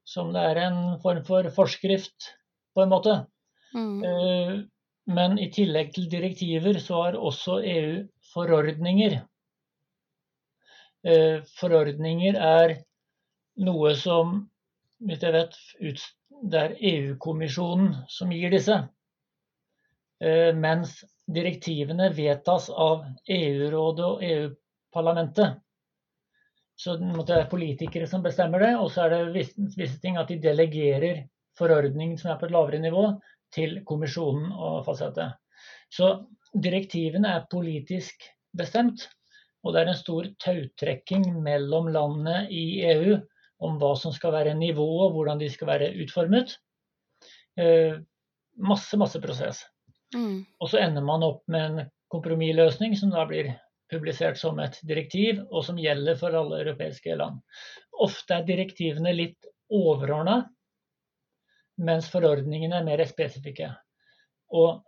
[0.08, 2.30] som det er en form for forskrift,
[2.72, 3.18] på en måte.
[3.70, 4.00] Mm.
[5.06, 8.00] men i tillegg til direktiver så har også EU
[8.32, 9.20] forordninger.
[11.06, 12.74] Eh, forordninger er
[13.64, 14.34] noe som,
[15.00, 15.56] hvis jeg vet,
[16.50, 18.76] det er EU-kommisjonen som gir disse.
[20.20, 20.98] Eh, mens
[21.30, 25.60] direktivene vedtas av EU-rådet og EU-parlamentet.
[26.80, 30.38] Så det er politikere som bestemmer det, og så er det visse ting at de
[30.40, 31.26] delegerer
[31.58, 33.04] forordningen som er på et lavere nivå,
[33.52, 35.26] til kommisjonen å fastsette.
[35.90, 36.12] Så
[36.54, 38.22] direktivene er politisk
[38.56, 39.08] bestemt,
[39.64, 43.18] og det er en stor tautrekking mellom landene i EU
[43.60, 46.54] om hva som skal være nivået, hvordan de skal være utformet.
[47.60, 47.98] Eh,
[48.56, 49.64] masse, masse prosess.
[50.14, 50.46] Mm.
[50.60, 53.52] Og så ender man opp med en kompromissløsning som da blir
[53.90, 57.40] publisert som et direktiv, og som gjelder for alle europeiske land.
[58.00, 60.44] Ofte er direktivene litt overordna,
[61.80, 63.72] mens forordningene er mer spesifikke.
[64.56, 64.80] Og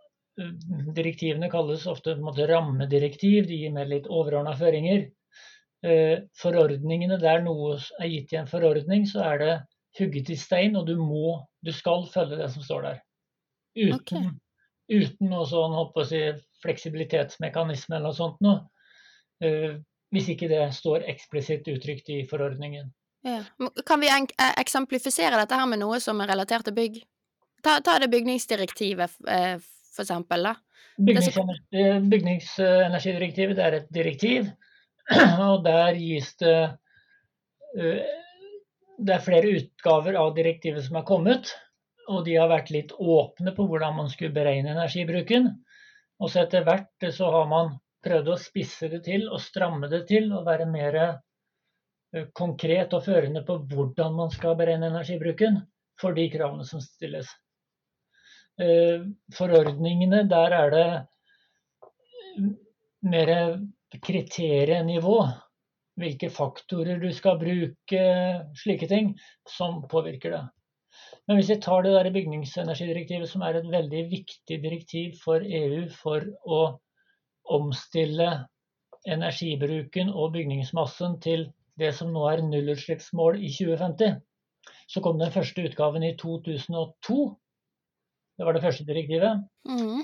[0.97, 5.07] direktivene kalles ofte måte, rammedirektiv, de gir mer litt overordna føringer.
[5.83, 9.53] Eh, forordningene der noe er gitt i en forordning, så er det
[9.99, 13.03] hugget i stein, og du må, du skal følge det som står der.
[13.77, 14.31] Uten okay
[14.91, 15.75] uten noe sånn
[16.07, 16.21] si,
[16.63, 18.65] fleksibilitetsmekanisme eller noe sånt noe.
[19.43, 19.79] Uh,
[20.13, 22.91] hvis ikke det står eksplisitt uttrykt i forordningen.
[23.25, 23.39] Ja.
[23.87, 26.99] Kan vi eh, eksemplifisere dette her med noe som er relatert til bygg?
[27.65, 29.55] Ta, ta det bygningsdirektivet, eh,
[29.93, 30.49] for eksempel.
[30.49, 30.55] da.
[30.97, 31.37] Bygnings,
[32.11, 34.49] bygningsenergidirektivet det er et direktiv,
[35.49, 36.57] og der gis det
[37.73, 41.49] Det er flere utgaver av direktivet som er kommet.
[42.13, 45.47] Og de har vært litt åpne på hvordan man skulle beregne energibruken.
[46.21, 50.03] Og så etter hvert så har man prøvd å spisse det til og stramme det
[50.11, 55.61] til og være mer eh, konkret og førende på hvordan man skal beregne energibruken
[55.99, 57.29] for de kravene som stilles.
[58.61, 60.89] Eh, forordningene, der er det
[63.01, 63.31] mer
[64.03, 65.17] kriterienivå.
[65.97, 68.03] Hvilke faktorer du skal bruke,
[68.57, 69.13] slike ting,
[69.49, 70.43] som påvirker det.
[71.27, 75.85] Men hvis vi tar det der bygningsenergidirektivet, som er et veldig viktig direktiv for EU
[76.01, 76.63] for å
[77.57, 78.29] omstille
[79.05, 81.47] energibruken og bygningsmassen til
[81.79, 84.19] det som nå er nullutslippsmål i 2050,
[84.87, 87.23] så kom den første utgaven i 2002.
[88.37, 89.43] Det var det første direktivet.
[89.69, 90.03] Mm.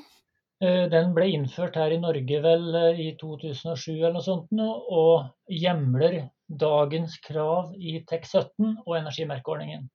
[0.63, 5.54] Eh, den ble innført her i Norge vel eh, i 2007 eller noe sånt, og
[5.56, 9.86] hjemler dagens krav i TEK17 og energimerkeordningen.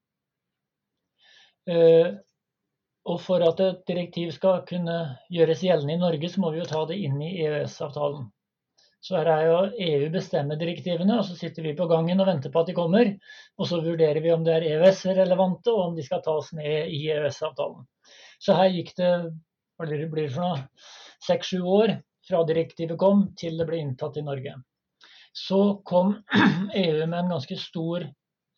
[1.69, 2.15] Eh,
[3.05, 4.97] og for at et direktiv skal kunne
[5.33, 8.31] gjøres gjeldende i Norge, så må vi jo ta det inn i EØS-avtalen.
[9.05, 12.53] Så her er jo EU bestemmer direktivene, og så sitter vi på gangen og venter
[12.53, 13.11] på at de kommer.
[13.61, 17.03] Og så vurderer vi om det er EØS-relevante, og om de skal tas med i
[17.13, 17.85] EØS-avtalen.
[18.45, 19.11] Så her gikk det
[19.79, 20.59] hva blir det for noe,
[21.25, 21.95] seks-sju år
[22.29, 24.55] fra direktivet kom til det ble inntatt i Norge.
[25.35, 26.13] Så kom
[26.85, 28.05] EU med en ganske stor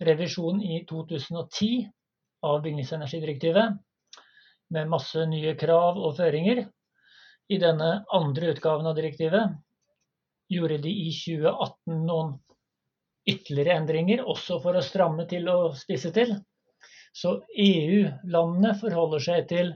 [0.07, 1.87] revisjon i 2010
[2.46, 3.79] av bygningsenergidirektivet,
[4.75, 6.64] med masse nye krav og føringer.
[7.49, 9.55] I denne andre utgaven av direktivet
[10.51, 12.35] gjorde de i 2018 noen
[13.27, 16.35] ytterligere endringer, også for å stramme til og spisse til.
[17.17, 19.71] Så EU-landene forholder seg til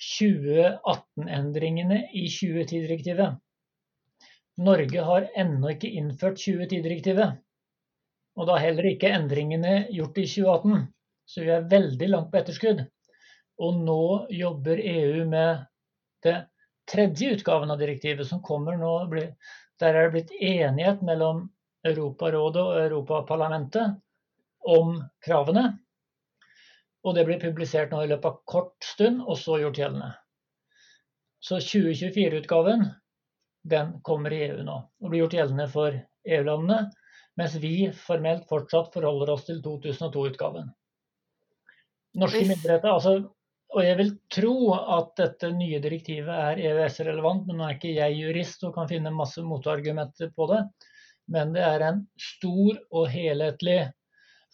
[0.00, 3.36] 2018-endringene i 2010-direktivet.
[4.64, 7.36] Norge har ennå ikke innført 2010-direktivet,
[8.36, 10.86] og da heller ikke endringene gjort i 2018.
[11.26, 12.84] Så vi er veldig langt på etterskudd.
[13.60, 15.64] Og nå jobber EU med
[16.24, 16.36] det
[16.88, 18.92] tredje utgaven av direktivet, som kommer nå.
[19.80, 21.48] Der er det blitt enighet mellom
[21.86, 23.96] Europarådet og Europaparlamentet
[24.76, 25.72] om kravene.
[27.06, 30.12] Og det blir publisert nå i løpet av kort stund, og så gjort gjeldende.
[31.38, 32.88] Så 2024-utgaven
[33.70, 35.94] den kommer i EU nå og blir gjort gjeldende for
[36.26, 36.88] EU-landene.
[37.36, 40.72] Mens vi formelt fortsatt forholder oss til 2002-utgaven
[42.20, 42.88] norske myndigheter.
[42.90, 43.14] Altså,
[43.76, 48.20] og jeg vil tro at dette nye direktivet er EØS-relevant, men nå er ikke jeg
[48.20, 50.62] jurist og kan finne masse motargumenter på det.
[51.32, 53.80] Men det er en stor og helhetlig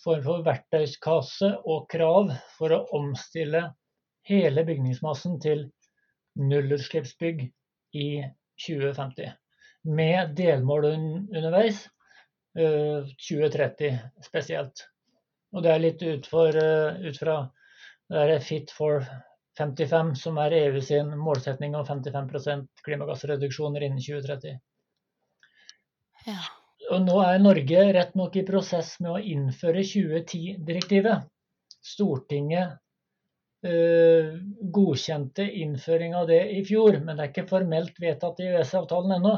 [0.05, 3.69] form for verktøyskasse og krav for å omstille
[4.29, 5.67] hele bygningsmassen til
[6.39, 7.45] nullutslippsbygg
[7.99, 8.09] i
[8.67, 9.33] 2050.
[9.83, 11.85] Med delmål underveis,
[12.55, 14.87] 2030 øh, spesielt.
[15.53, 17.37] Og det er litt ut, for, eh, ut fra
[18.13, 19.05] det er Fit for
[19.59, 24.59] 55, som er EU sin målsetning om 55% klimagassreduksjoner innen 2030.
[26.27, 26.41] Ja.
[26.93, 31.25] Nå er Norge rett nok i prosess med å innføre 2010-direktivet.
[31.83, 32.75] Stortinget
[33.65, 34.37] uh,
[34.77, 39.35] godkjente innføring av det i fjor, men det er ikke formelt vedtatt i EØS-avtalen ennå.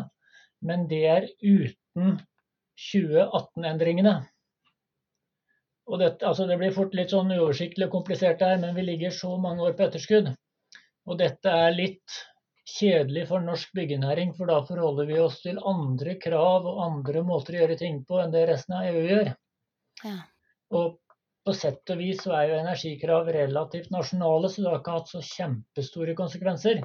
[0.67, 2.19] Men det er uten
[2.91, 4.17] 2018-endringene.
[5.85, 9.15] Og det, altså det blir fort litt sånn uoversiktlig og komplisert her, men vi ligger
[9.15, 10.33] så mange år på etterskudd.
[11.05, 12.23] Og dette er litt
[12.69, 17.57] kjedelig for norsk byggenæring, for da forholder vi oss til andre krav og andre måter
[17.57, 19.33] å gjøre ting på enn det resten av EU gjør.
[20.05, 20.17] Ja.
[20.75, 20.99] Og
[21.45, 25.13] på sett og vis så er jo energikrav relativt nasjonale, så det har ikke hatt
[25.13, 26.81] så kjempestore konsekvenser.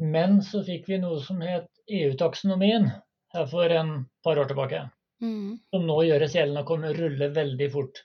[0.00, 2.88] Men så fikk vi noe som het EU-taksonomien
[3.34, 4.86] her for en par år tilbake.
[5.22, 5.58] Mm.
[5.70, 8.00] Som nå gjøres gjeldende og kommer rulle veldig fort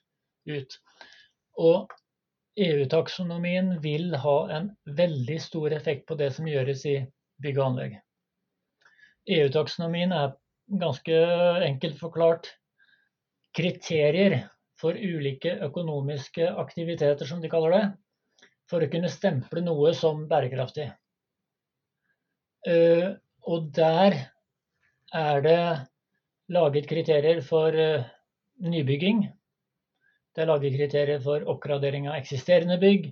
[0.52, 0.76] ut.
[1.58, 1.96] Og
[2.58, 6.98] EU-taksonomien vil ha en veldig stor effekt på det som gjøres i
[7.44, 7.98] bygg og anlegg.
[9.30, 10.34] EU-taksonomien er
[10.82, 11.20] ganske
[11.68, 12.50] enkelt forklart
[13.58, 14.40] kriterier
[14.78, 17.84] for ulike økonomiske aktiviteter, som de kaller det,
[18.70, 20.90] for å kunne stemple noe som bærekraftig.
[22.68, 23.10] Eh,
[23.48, 24.18] og der
[25.16, 25.62] er det
[26.52, 28.06] laget kriterier for eh,
[28.60, 29.26] nybygging.
[30.38, 33.08] Det er laget kriterier for oppgradering av eksisterende bygg.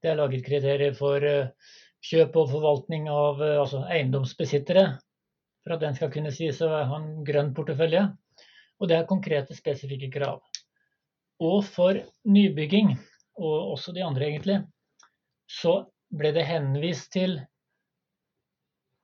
[0.00, 1.50] Det er laget kriterier for eh,
[2.08, 4.84] kjøp og forvaltning av altså eiendomsbesittere,
[5.60, 8.06] for at den skal kunne sies å ha en grønn portefølje.
[8.80, 10.40] Og det er konkrete, spesifikke krav.
[11.44, 12.00] Og for
[12.32, 12.94] nybygging,
[13.36, 14.56] og også de andre egentlig,
[15.44, 15.82] så
[16.16, 17.36] ble det henvist til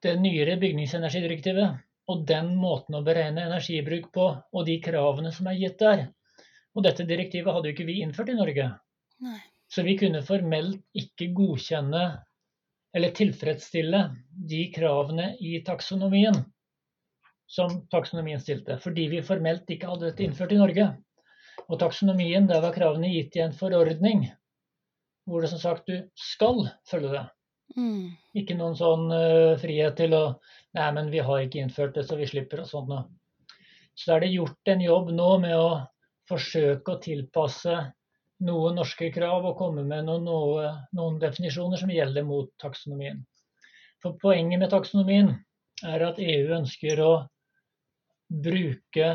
[0.00, 1.76] det nyere bygningsenergidirektivet
[2.08, 6.06] og den måten å beregne energibruk på, og de kravene som er gitt der.
[6.76, 8.68] Og dette direktivet hadde jo ikke vi innført i Norge.
[9.24, 9.38] Nei.
[9.70, 12.04] Så vi kunne formelt ikke godkjenne
[12.96, 14.00] eller tilfredsstille
[14.50, 16.40] de kravene i taksonomien
[17.50, 20.86] som taksonomien stilte, fordi vi formelt ikke hadde dette innført i Norge.
[21.66, 24.28] Og taksonomien, der var kravene gitt i en forordning
[25.28, 27.24] hvor det som sagt du skal følge det.
[27.78, 28.10] Mm.
[28.38, 30.24] Ikke noen sånn uh, frihet til å
[30.78, 33.08] Nei, men vi har ikke innført det, så vi slipper og sånt noe.
[33.98, 35.70] Så er det gjort en jobb nå med å
[36.30, 37.74] forsøke å tilpasse
[38.46, 43.20] noen norske krav og komme med noen, noe, noen definisjoner som gjelder mot taksonomien.
[44.00, 45.34] For poenget med taksonomien
[45.84, 47.12] er at EU ønsker å
[48.30, 49.12] bruke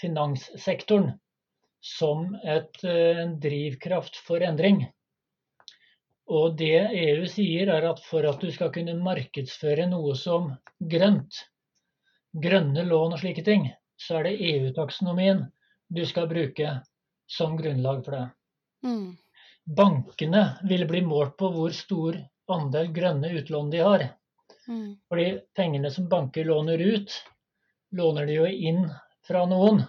[0.00, 1.12] finanssektoren
[1.84, 4.86] som et, eh, en drivkraft for endring.
[6.26, 11.42] Og det EU sier, er at for at du skal kunne markedsføre noe som grønt,
[12.32, 13.68] grønne lån og slike ting,
[14.00, 15.44] så er det EU-taksonomien
[15.94, 16.80] du skal bruke
[17.30, 18.24] som grunnlag for det.
[18.84, 19.16] Mm.
[19.64, 22.18] Bankene vil bli målt på hvor stor
[22.50, 24.06] andel grønne utlån de har.
[24.68, 24.96] Mm.
[25.08, 25.26] Fordi
[25.56, 27.12] pengene som banker låner ut,
[27.96, 28.84] låner de jo inn
[29.28, 29.82] fra noen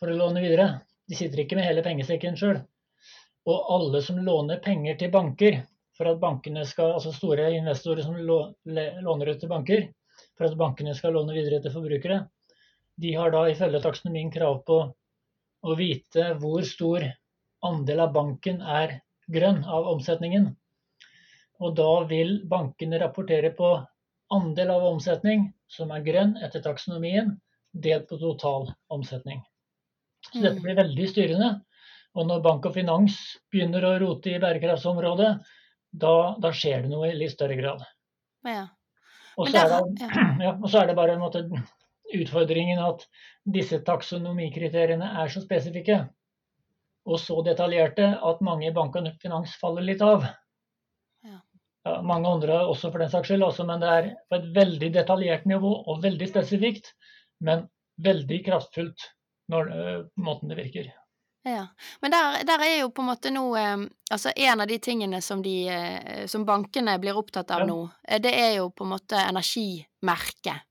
[0.00, 0.68] for å låne videre.
[1.08, 2.60] De sitter ikke med hele pengesekken sjøl.
[3.48, 5.62] Og alle som låner penger til banker,
[5.96, 9.88] for at bankene skal, altså store investorer som låner ut til banker,
[10.38, 12.22] for at bankene skal låne videre til forbrukere,
[13.00, 14.82] de har da ifølge taksonomien krav på
[15.62, 17.04] å vite hvor stor
[17.62, 20.50] andel av banken er grønn av omsetningen.
[21.62, 23.72] Og da vil bankene rapportere på
[24.34, 27.36] andel av omsetning som er grønn etter taksonomien,
[27.72, 29.42] delt på total omsetning.
[30.32, 30.62] Så dette Mm.
[30.62, 31.50] blir veldig styrende.
[32.14, 35.40] Og når bank og finans begynner å rote i bærekraftsområdet,
[35.94, 37.80] da, da skjer det noe i litt større grad.
[38.44, 38.66] Ja.
[39.38, 40.08] Og så er, det- ja.
[40.44, 41.42] ja, og så er det bare en måte,
[42.18, 43.06] utfordringen at
[43.44, 46.04] disse taksonomikriteriene er så spesifikke
[47.08, 50.26] og så detaljerte at mange i bank og finans faller litt av.
[51.26, 51.40] Ja.
[51.82, 54.92] Ja, mange andre også for den saks skyld, også, men det er på et veldig
[54.94, 56.92] detaljert nivå og veldig spesifikt,
[57.42, 57.66] men
[58.02, 59.08] veldig kraftfullt
[59.50, 60.92] når øh, måten det virker.
[61.42, 61.66] Ja.
[62.00, 63.80] Men der, der er jo på en måte nå eh,
[64.14, 67.66] Altså en av de tingene som, de, eh, som bankene blir opptatt av Ja.
[67.66, 70.62] nå, eh, det er jo på en måte energimerket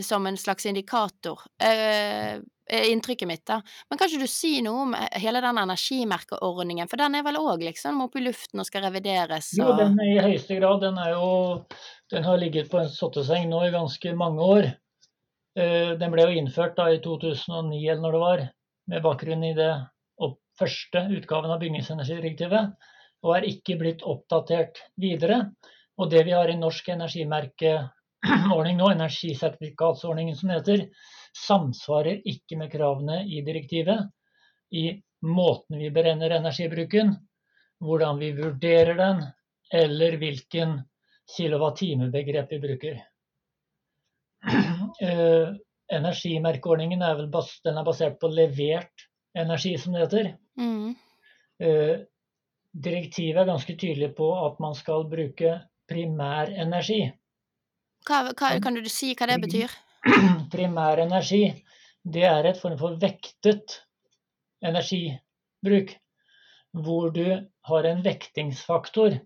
[0.00, 1.40] som en slags indikator.
[1.60, 2.40] Er
[2.72, 3.60] inntrykket mitt, da.
[3.88, 7.40] Men kan ikke du si noe om eh, hele den energimerkeordningen, for den er vel
[7.40, 10.80] òg liksom oppe i luften og skal revideres Jo, den den i høyeste grad.
[10.84, 11.32] Den, er jo,
[12.12, 14.70] den har ligget på en sotteseng nå i ganske mange år.
[15.58, 18.44] Uh, Den ble jo innført da i 2009 eller når det var,
[18.88, 19.72] med bakgrunn i det
[20.24, 22.72] opp, første utgaven av bygningsenergidirektivet,
[23.22, 25.44] og er ikke blitt oppdatert videre.
[26.00, 26.88] Og det vi har i norsk
[28.54, 30.84] energimerkeordning nå, energisertifikatsordningen som det heter,
[31.46, 34.10] samsvarer ikke med kravene i direktivet
[34.72, 34.88] i
[35.26, 37.14] måten vi beregner energibruken,
[37.82, 39.22] hvordan vi vurderer den,
[39.72, 40.78] eller hvilken
[41.36, 43.02] kilowattime-begrep vi bruker.
[45.02, 45.48] Eh,
[45.96, 47.48] energimerkeordningen er bas
[47.80, 50.28] er basert på levert energi, som det heter.
[50.60, 50.94] mm,
[51.62, 51.96] Eh,
[52.72, 55.54] direktivet er ganske tydelig på at man skal bruke
[55.88, 57.12] primærenergi.
[58.06, 59.72] Hva, hva, Kan du si hva det betyr?
[60.54, 61.42] Primærenergi,
[62.02, 63.78] det er et form for vektet
[64.64, 65.96] energibruk.
[66.72, 67.26] Hvor du
[67.68, 69.18] har en vektingsfaktor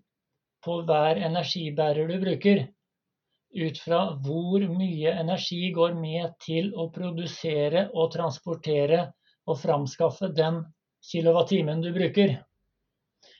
[0.65, 2.67] på hver energibærer du bruker.
[3.57, 8.99] ut fra hvor mye energi går med til å produsere og transportere
[9.47, 10.59] og framskaffe den
[11.11, 12.35] kilowattimen du bruker.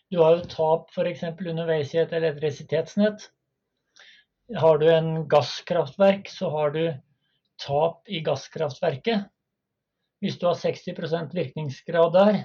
[0.09, 1.23] Du har jo tap f.eks.
[1.51, 3.27] underveis i et elektrisitetsnett.
[4.55, 6.83] Har du en gasskraftverk, så har du
[7.65, 9.25] tap i gasskraftverket.
[10.21, 12.39] Hvis du har 60% virkningsgrad der,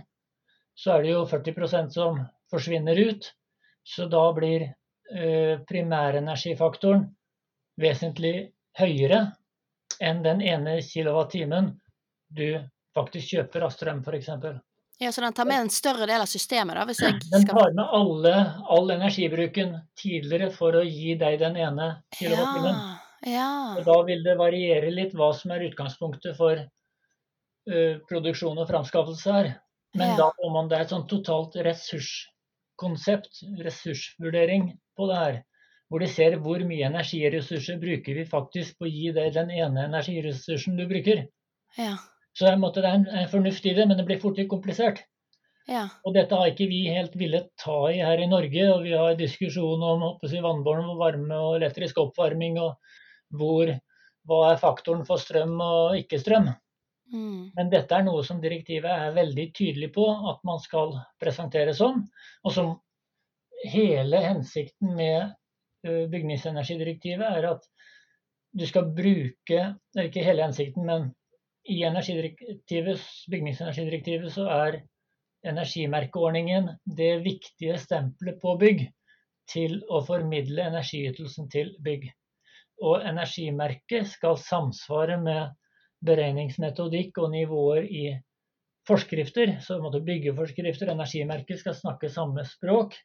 [0.74, 2.18] så er det jo 40% som
[2.50, 3.28] forsvinner ut.
[3.84, 7.07] Så da blir eh, primærenergifaktoren
[7.80, 9.24] vesentlig høyere
[10.03, 11.72] enn den ene kilowattimen
[12.32, 12.62] du
[12.96, 14.30] faktisk kjøper av strøm, f.eks.
[14.99, 16.84] Ja, Så den tar med en større del av systemet, da?
[16.86, 18.34] jeg Den tar med alle,
[18.70, 21.88] all energibruken tidligere for å gi deg den ene
[22.18, 22.76] kilowattimen.
[22.76, 23.49] Ja, ja.
[23.78, 29.32] Og da vil det variere litt hva som er utgangspunktet for uh, produksjon og framskaffelse
[29.38, 29.51] her.
[29.95, 30.16] Men Ja.
[30.16, 35.43] da må man, det er et sånn totalt ressurskonsept, ressursvurdering på det her.
[35.90, 39.84] Hvor de ser hvor mye energiressurser bruker vi faktisk på å gi deg den ene
[39.90, 41.26] energiressursen du bruker.
[41.76, 41.97] ja.
[42.32, 45.04] Så det er en en, fornuft i det, men det blir fort litt komplisert.
[45.68, 45.88] ja.
[46.04, 48.66] Og dette har ikke vi helt villet ta i her i Norge.
[48.72, 52.74] Og vi har diskusjon om jeg, vannbåren varme og elektrisk oppvarming og
[53.36, 53.70] hvor,
[54.28, 56.50] hva er faktoren for strøm og ikke strøm.
[57.12, 57.52] Mm.
[57.56, 62.06] Men dette er noe som direktivet er veldig tydelig på at man skal presentere som.
[62.44, 62.74] Og som
[63.68, 65.34] hele hensikten med
[65.86, 67.68] ø, bygningsenergidirektivet er at
[68.52, 69.60] du skal bruke
[69.94, 71.12] Det ikke hele hensikten, men
[71.64, 74.80] i energidirektivet, bygningsenergidirektivet så er
[75.46, 78.84] energimerkeordningen det viktige stempelet på bygg
[79.50, 82.08] til å formidle energiytelsen til bygg.
[82.82, 85.54] Og energimerket skal samsvare med
[86.06, 88.04] beregningsmetodikk og nivåer i
[88.88, 89.58] forskrifter.
[89.62, 92.96] Så måtte byggeforskrifter og energimerket skal snakke samme språk.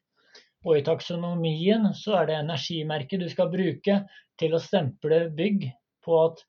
[0.65, 3.99] Og i taksonomien så er det energimerket du skal bruke
[4.41, 5.69] til å stemple bygg
[6.07, 6.43] på at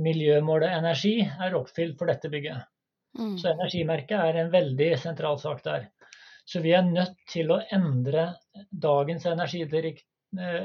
[0.00, 2.62] miljømålet energi er oppfylt for dette bygget.
[3.18, 3.34] Mm.
[3.38, 5.88] Så energimerket er en veldig sentral sak der.
[6.46, 8.30] Så vi er nødt til å endre
[8.70, 9.36] dagens eh,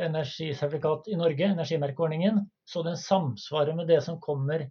[0.07, 4.67] energisertifikat i Norge, energimerkeordningen, så den samsvarer med det som kommer,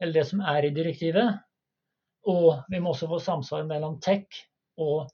[0.00, 1.38] eller det som er i direktivet.
[2.30, 4.42] Og vi må også få samsvar mellom tech
[4.80, 5.10] og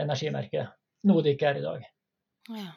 [0.00, 0.70] energimerket,
[1.08, 1.90] noe det ikke er i dag.
[2.56, 2.70] ja.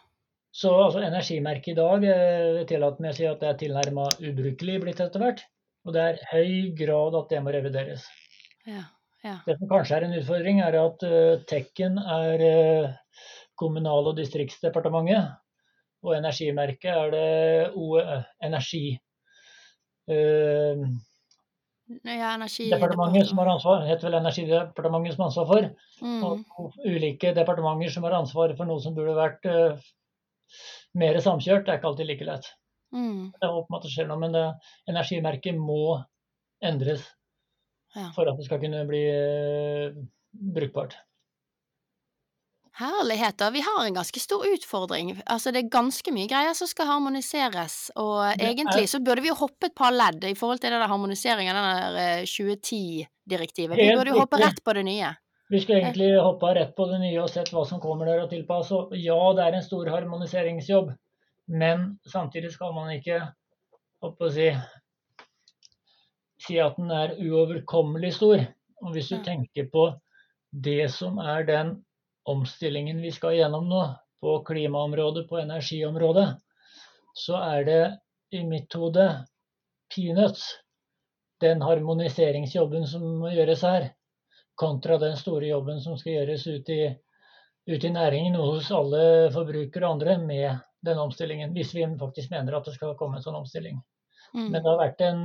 [0.53, 4.81] Så altså, energimerket i dag eh, tillater meg å si at det er tilnærma ubrukelig
[4.83, 5.39] blitt etter hvert.
[5.83, 8.05] Og det er høy grad at det må revideres.
[8.69, 8.83] ja.
[9.25, 9.39] ja.
[9.47, 13.23] Det som kanskje er en utfordring, er at uh, Tekken er uh,
[13.59, 15.33] Kommunal- og distriktsdepartementet.
[16.03, 17.25] Og energimerket er det
[17.79, 18.93] OE, Energi.
[20.11, 20.85] Uh,
[22.07, 25.67] ja departementet som har ansvar, heter vel Energidepartementet som har ansvar for.
[26.05, 26.45] Mm.
[26.61, 29.49] Og ulike departementer som har ansvar for noe som burde vært
[30.99, 31.65] mer samkjørt.
[31.65, 32.49] Det er ikke alltid like lett.
[32.93, 33.31] Mm.
[33.41, 34.43] Jeg håper at det skjer noe, men det,
[34.89, 36.03] energimerket må
[36.63, 37.07] endres
[37.95, 38.11] Ja.
[38.15, 39.97] for at det skal kunne bli uh,
[40.33, 40.95] brukbart.
[42.73, 43.51] Herligheter.
[43.53, 45.11] Vi har en ganske stor utfordring.
[45.29, 49.21] Altså, det er ganske mye greier som skal harmoniseres, og Det er- egentlig så burde
[49.21, 52.21] vi jo hoppe et par ledd i forhold til det der harmoniseringen av den der
[52.21, 53.77] eh, 2010-direktivet.
[53.77, 55.15] Vi burde jo hoppe rett på det nye.
[55.49, 58.29] Vi skulle egentlig hoppa rett på det nye og sett hva som kommer der og
[58.31, 58.77] tilpasse.
[58.99, 60.93] Ja, det er en stor harmoniseringsjobb,
[61.51, 63.19] men samtidig skal man ikke
[64.03, 64.49] å si,
[66.45, 68.45] si at den er uoverkommelig stor.
[68.83, 69.89] Og hvis du tenker på
[70.51, 71.75] det som er den
[72.29, 73.83] omstillingen vi skal gjennom nå,
[74.23, 76.29] på klimaområdet, på energiområdet,
[77.19, 77.81] så er det
[78.31, 79.09] i mitt hode
[79.91, 80.45] peanuts,
[81.43, 83.89] den harmoniseringsjobben som må gjøres her
[84.55, 86.89] kontra den store jobben som skal gjøres ute i,
[87.71, 92.31] ut i næringen og hos alle forbrukere og andre med den omstillingen, hvis vi faktisk
[92.33, 93.79] mener at det skal komme en sånn omstilling.
[94.33, 94.49] Mm.
[94.49, 95.23] Men det har vært en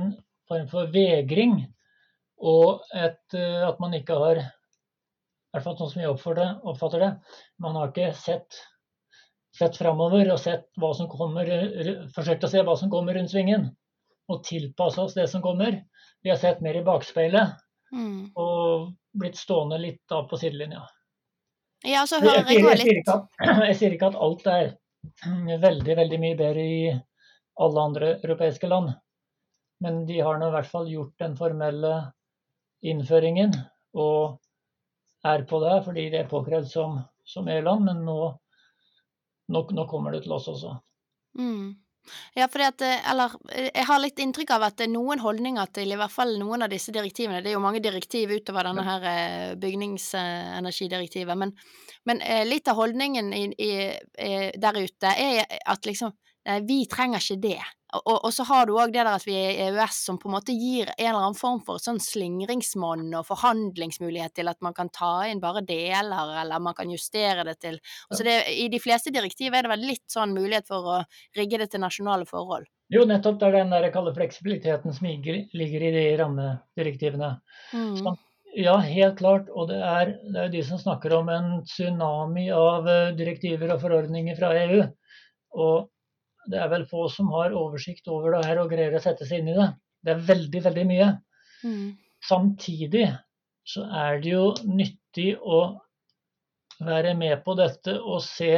[0.49, 1.59] form for vegring,
[2.39, 7.11] og et, eh, at man ikke har, i hvert fall sånn som jeg oppfatter det,
[7.61, 8.61] man har ikke sett,
[9.55, 11.49] sett framover og sett hva som kommer,
[12.15, 13.67] forsøkt å se hva som kommer rundt svingen,
[14.29, 15.81] og tilpasse oss det som kommer.
[16.23, 17.57] Vi har sett mer i bakspeilet
[17.91, 18.31] Mm.
[18.37, 20.83] og blitt stående litt da på sidelinja.
[21.87, 24.73] Ja, så Jeg, hører jeg jeg, sier litt jeg sier ikke at alt er
[25.63, 26.81] veldig, veldig mye bedre i
[27.59, 28.91] alle andre europeiske land.
[29.79, 31.93] Men de har nå i hvert fall gjort den formelle
[32.83, 33.55] innføringen
[33.95, 34.39] og
[35.27, 37.85] er på det fordi det er påkrevd som, som EU-land.
[37.87, 38.17] Men nå,
[39.55, 40.75] nå, nå kommer det til oss også.
[41.39, 41.77] Mm.
[42.37, 45.21] Ja, fordi at eh, Eller eh, jeg har litt inntrykk av at det er noen
[45.23, 47.41] holdninger til i hvert fall noen av disse direktivene.
[47.43, 51.37] Det er jo mange direktiv utover denne her eh, bygningsenergidirektivet.
[51.39, 51.53] Men,
[52.09, 53.71] men eh, litt av holdningen i, i,
[54.17, 57.59] eh, der ute er at liksom eh, vi trenger ikke det.
[57.97, 60.29] Og, og så har du òg det der at vi er i EØS som på
[60.29, 64.75] en måte gir en eller annen form for sånn slingringsmonn og forhandlingsmulighet til at man
[64.77, 68.81] kan ta inn bare deler, eller man kan justere det til altså det, I de
[68.83, 70.99] fleste direktiv er det vel litt sånn mulighet for å
[71.37, 72.69] rigge det til nasjonale forhold.
[72.93, 77.35] Jo, nettopp det er den der kalde fleksibiliteten som ligger i de rammedirektivene.
[77.73, 78.17] Mm.
[78.57, 79.49] Ja, helt klart.
[79.53, 83.83] Og det er, det er de som snakker om en tsunami av eh, direktiver og
[83.83, 84.81] forordninger fra EU.
[85.61, 85.89] Og
[86.49, 89.43] det er vel få som har oversikt over det her og greier å sette seg
[89.43, 89.69] inn i det.
[90.05, 91.09] Det er veldig, veldig mye.
[91.63, 91.87] Mm.
[92.25, 93.05] Samtidig
[93.67, 95.61] så er det jo nyttig å
[96.79, 98.53] være med på dette og se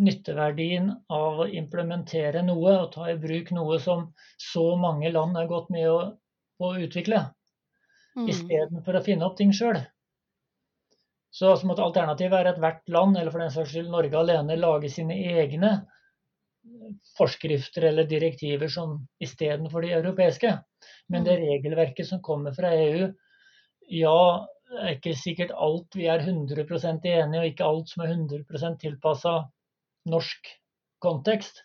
[0.00, 4.08] nytteverdien av å implementere noe og ta i bruk noe som
[4.40, 5.98] så mange land er gått med å,
[6.60, 7.22] å utvikle,
[8.16, 8.28] mm.
[8.32, 9.78] istedenfor å finne opp ting sjøl.
[11.30, 14.90] Så altså, alternativet er at hvert land, eller for den saks skyld Norge alene, lager
[14.90, 15.76] sine egne
[17.18, 20.52] forskrifter eller direktiver som istedenfor de europeiske.
[21.08, 21.44] Men det mm.
[21.46, 23.08] regelverket som kommer fra EU,
[23.90, 24.46] ja,
[24.80, 29.34] er ikke sikkert alt vi er 100% enige, og ikke alt som er 100% tilpassa
[30.10, 30.52] norsk
[31.02, 31.64] kontekst.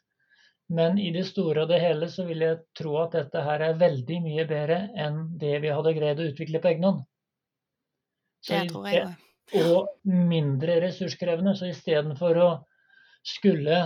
[0.73, 3.77] Men i det store og det hele så vil jeg tro at dette her er
[3.77, 7.03] veldig mye bedre enn det vi hadde greid å utvikle på egen hånd.
[8.49, 9.21] Det tror jeg òg.
[9.61, 11.53] Og mindre ressurskrevende.
[11.53, 12.49] Så istedenfor å
[13.25, 13.77] skulle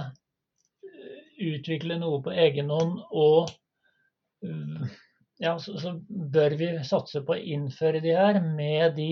[1.39, 3.49] utvikle noe på egen hånd og
[5.39, 9.11] ja, så, så, bør vi satse på å innføre de her med de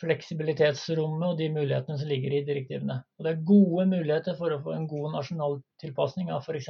[0.00, 2.98] fleksibilitetsrommet og de mulighetene som ligger i direktivene.
[3.16, 6.68] Og det er gode muligheter for å få en god nasjonal tilpasning av f.eks.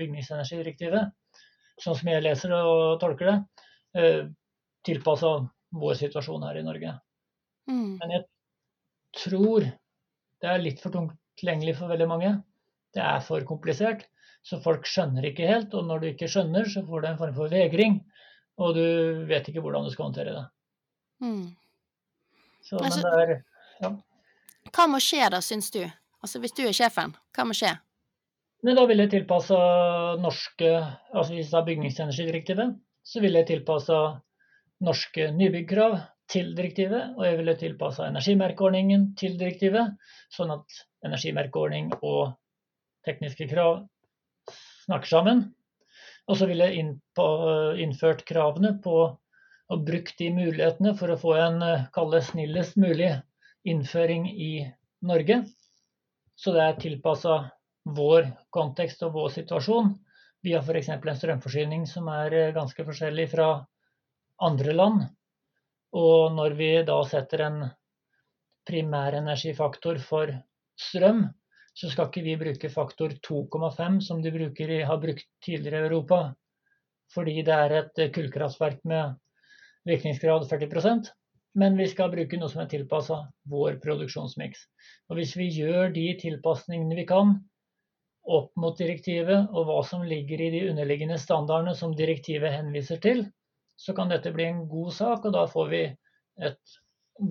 [0.00, 1.10] bygningsenergidirektivet,
[1.82, 3.36] sånn som jeg leser og tolker det,
[4.00, 4.22] eh,
[4.88, 5.34] tilpassa
[5.82, 6.94] vår situasjon her i Norge.
[7.68, 7.98] Mm.
[8.00, 8.24] Men jeg
[9.20, 9.68] tror
[10.42, 12.32] det er litt for tungt tilgjengelig for veldig mange.
[12.92, 14.06] Det er for komplisert,
[14.42, 15.74] så folk skjønner ikke helt.
[15.78, 18.00] Og når du ikke skjønner, så får du en form for vegring,
[18.60, 18.84] og du
[19.28, 20.44] vet ikke hvordan du skal håndtere det.
[21.22, 21.46] Mm.
[22.62, 23.32] Så, altså, det er
[23.82, 23.90] ja.
[24.70, 25.82] Hva må skje da, syns du?
[26.22, 27.72] Altså Hvis du er sjefen, hva må skje?
[28.62, 29.56] Men da vil jeg tilpasse
[30.22, 33.98] norske altså Hvis det er bygningsenergidirektivet, så vil jeg tilpasse
[34.82, 35.96] norske nybyggkrav
[36.30, 39.98] til direktivet, og jeg ville tilpassa energimerkeordningen til direktivet,
[40.32, 42.32] sånn at energimerkeordning og
[43.06, 43.82] tekniske krav
[44.84, 45.42] snakker sammen.
[46.30, 47.26] Og så ville jeg inn på,
[47.82, 48.96] innført kravene på
[49.72, 53.10] og brukt de mulighetene for å få en eh, kalle snillest mulig
[53.68, 54.52] innføring i
[55.06, 55.42] Norge.
[56.36, 57.36] Så det er tilpassa
[57.96, 59.94] vår kontekst og vår situasjon.
[60.42, 60.90] Vi har f.eks.
[60.92, 63.50] en strømforsyning som er eh, ganske forskjellig fra
[64.42, 65.04] andre land.
[65.96, 67.62] Og når vi da setter en
[68.68, 70.32] primærenergifaktor for
[70.78, 71.26] strøm,
[71.74, 76.22] så skal ikke vi bruke faktor 2,5 som de bruker, har brukt tidligere i Europa.
[77.14, 79.16] Fordi det er et kullkraftverk med
[79.88, 81.12] virkningsgrad 40%
[81.54, 83.18] men vi skal bruke noe som er tilpassa
[83.52, 84.64] vår produksjonsmiks.
[85.10, 87.36] Og Hvis vi gjør de tilpasningene vi kan
[88.22, 93.26] opp mot direktivet, og hva som ligger i de underliggende standardene som direktivet henviser til,
[93.76, 95.82] så kan dette bli en god sak, og da får vi
[96.46, 96.76] et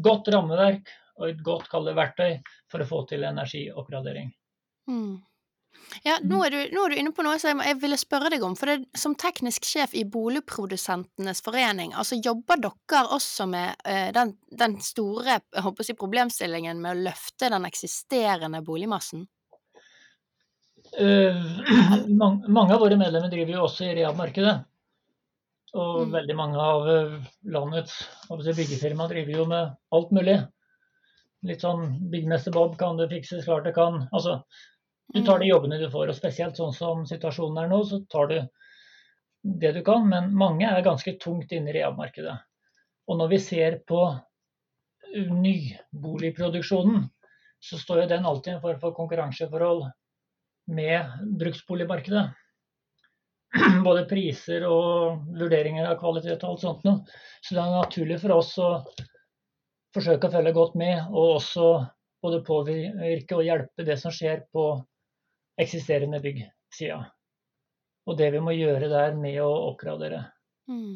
[0.03, 2.39] godt rammeverk og et godt kalde verktøy
[2.71, 4.31] for å få til energioppgradering.
[4.89, 5.19] Mm.
[6.03, 8.43] Ja, nå er, du, nå er, du, inne på noe som jeg, ville spørre deg
[8.45, 8.55] om.
[8.59, 14.33] For det, som teknisk sjef i Boligprodusentenes forening, altså jobber dere også med uh, den,
[14.59, 19.27] den, store jeg problemstillingen med å løfte den eksisterende boligmassen?
[20.91, 21.37] Uh,
[22.09, 24.57] mange, mange, av våre medlemmer driver jo også i rehab-markedet.
[25.71, 26.09] Og mm.
[26.11, 27.13] veldig mange av eh,
[27.53, 27.93] landets
[28.57, 30.35] byggefirmaer driver jo med alt mulig
[31.47, 34.05] litt sånn byggmester Bob, kan du fikse, klart det kan.
[34.11, 34.41] Altså,
[35.13, 35.51] du tar de mm.
[35.51, 38.37] jobbene du får, og spesielt sånn som situasjonen er nå, så tar du
[39.61, 40.07] det du kan.
[40.09, 42.37] Men mange er ganske tungt inne i rehabmarkedet.
[43.09, 44.03] Og når vi ser på
[45.11, 47.09] nyboligproduksjonen,
[47.61, 49.83] så står jo den alltid i en form for konkurranseforhold
[50.71, 52.29] med bruksboligmarkedet.
[53.87, 57.03] Både priser og vurderinger av kvalitet og alt sånt noe.
[57.43, 58.69] Så det er naturlig for oss å
[59.95, 61.67] forsøke å følge godt med, og også
[62.21, 64.63] både påvirke og hjelpe det som skjer på
[65.61, 66.99] eksisterende byggsida.
[68.09, 70.21] Og det vi må gjøre der med å oppgradere.
[70.69, 70.95] Mm.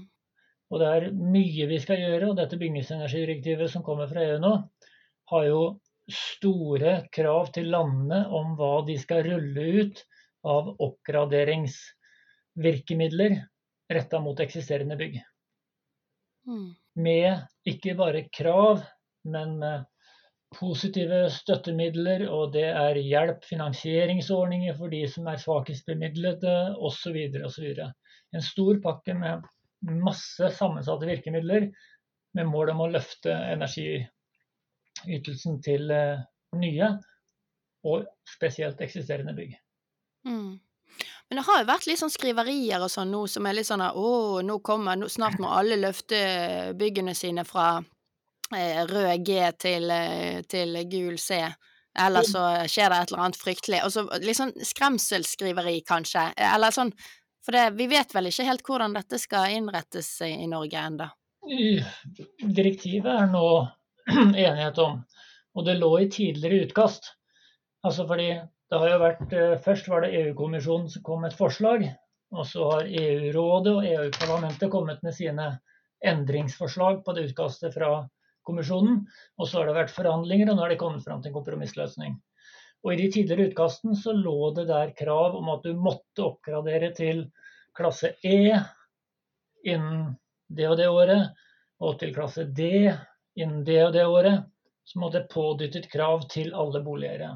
[0.73, 4.53] Og det er mye vi skal gjøre, og dette bygningsenergidirektivet som kommer fra EU nå,
[5.31, 5.61] har jo
[6.11, 9.97] store krav til landene om hva de skal rulle ut
[10.45, 13.31] av oppgraderingsvirkemidler
[13.93, 15.15] retta mot eksisterende bygg.
[16.45, 18.81] Mm med ikke bare krav,
[19.25, 19.83] men med
[20.55, 27.17] positive støttemidler, og det er hjelp, finansieringsordninger for de som er svakest bemidlede, osv.
[27.45, 27.73] osv.
[28.35, 29.41] En stor pakke med
[29.85, 31.69] masse sammensatte virkemidler
[32.35, 36.19] med mål om å løfte energiytelsen til eh,
[36.55, 36.87] nye
[37.85, 39.55] og spesielt eksisterende bygg.
[40.25, 40.59] Mm.
[41.29, 43.81] Men det har jo vært litt sånn skriverier og sånn nå som er litt sånn
[43.81, 46.19] at å, nå kommer, nå, snart må alle løfte
[46.77, 47.79] byggene sine fra
[48.53, 51.41] eh, rød G til, eh, til gul C.
[51.97, 53.81] Eller så skjer det et eller annet fryktelig.
[53.87, 56.27] Og så litt sånn skremselsskriveri, kanskje.
[56.37, 56.91] Eller sånn
[57.45, 61.11] For det, vi vet vel ikke helt hvordan dette skal innrettes i, i Norge enda.
[62.41, 63.45] Direktivet er nå
[64.15, 65.03] enighet om,
[65.53, 67.11] og det lå i tidligere utkast.
[67.85, 68.31] Altså fordi
[68.69, 71.85] det har jo vært, eh, Først var det EU-kommisjonen som kom med et forslag.
[72.35, 75.59] Og så har EU-rådet og EU-parlamentet kommet med sine
[76.05, 78.07] endringsforslag på det utkastet fra
[78.45, 79.03] kommisjonen.
[79.37, 82.17] Og så har det vært forhandlinger, og nå har de kommet fram til en kompromissløsning.
[82.85, 86.91] Og I de tidligere utkastene så lå det der krav om at du måtte oppgradere
[86.97, 87.23] til
[87.77, 88.59] klasse E
[89.65, 90.11] innen
[90.49, 91.31] det og det året,
[91.81, 92.67] og til klasse D
[93.35, 94.45] innen det og det året.
[94.85, 97.31] Så måtte det pådyttet krav til alle boligeiere.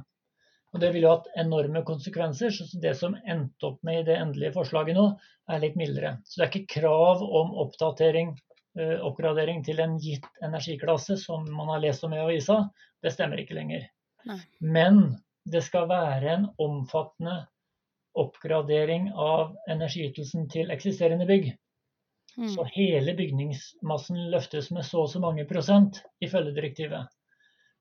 [0.74, 2.52] Og Det ville jo hatt enorme konsekvenser.
[2.54, 5.08] så Det som endte opp med i det endelige forslaget nå,
[5.50, 6.18] er litt mildere.
[6.26, 8.36] Så det er ikke krav om oppdatering,
[8.78, 12.70] eh, oppgradering til en gitt energiklasse, som man har lest om i avisa.
[13.02, 13.90] Det stemmer ikke lenger.
[14.26, 14.40] Nei.
[14.62, 17.48] Men det skal være en omfattende
[18.20, 21.56] oppgradering av energiytelsen til eksisterende bygg.
[22.38, 22.50] Mm.
[22.54, 27.10] Så hele bygningsmassen løftes med så og så mange prosent, ifølge direktivet.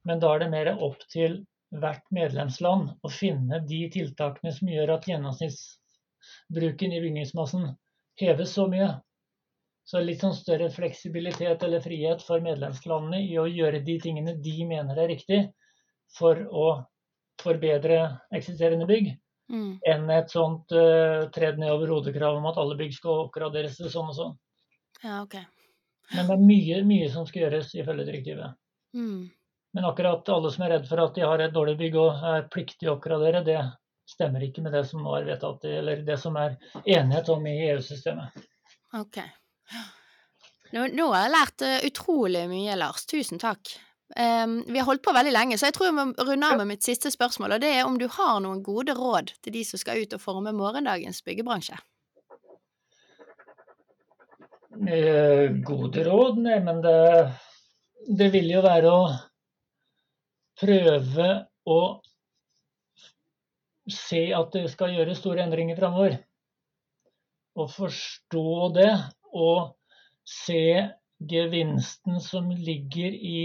[0.05, 1.43] Men da er det mer opp til
[1.75, 7.71] hvert medlemsland å finne de tiltakene som gjør at gjennomsnittsbruken i bygningsmassen
[8.21, 8.89] heves så mye.
[9.89, 14.57] Så litt sånn større fleksibilitet eller frihet for medlemslandene i å gjøre de tingene de
[14.69, 15.47] mener er riktig
[16.19, 16.67] for å
[17.41, 18.01] forbedre
[18.35, 19.13] eksisterende bygg,
[19.53, 19.71] mm.
[19.87, 23.93] enn et sånt uh, tredd ned over hodet-krav om at alle bygg skal oppgraderes til
[23.93, 24.37] sånn og sånn.
[25.05, 25.47] Ja, okay.
[26.13, 28.57] Men det er mye, mye som skal gjøres ifølge direktivet.
[28.97, 29.29] Mm.
[29.77, 32.47] Men akkurat alle som er redd for at de har et dårlig bygg og er
[32.53, 33.59] pliktig å oppgradere, det
[34.09, 38.47] stemmer ikke med det som er vedtatt, eller det som er enighet om i EU-systemet.
[38.97, 39.21] Ok.
[40.73, 43.05] Nå, nå, har jeg lært uh, utrolig mye, Lars.
[43.09, 43.75] Tusen takk.
[44.17, 46.71] Um, vi har holdt på veldig lenge, så jeg tror jeg må runde av med
[46.73, 47.57] mitt siste spørsmål.
[47.57, 50.23] Og det er om du har noen gode råd til de som skal ut og
[50.23, 51.77] forme morgendagens byggebransje?
[54.89, 56.41] Eh, gode råd?
[56.45, 56.99] Nei, men det,
[58.21, 59.03] det vil jo være å
[60.59, 61.29] prøve
[61.69, 61.81] å
[63.89, 66.19] se at det skal gjøres store endringer framover.
[67.59, 68.93] Og forstå det
[69.35, 69.75] og
[70.29, 70.63] se
[71.19, 73.41] gevinsten som ligger i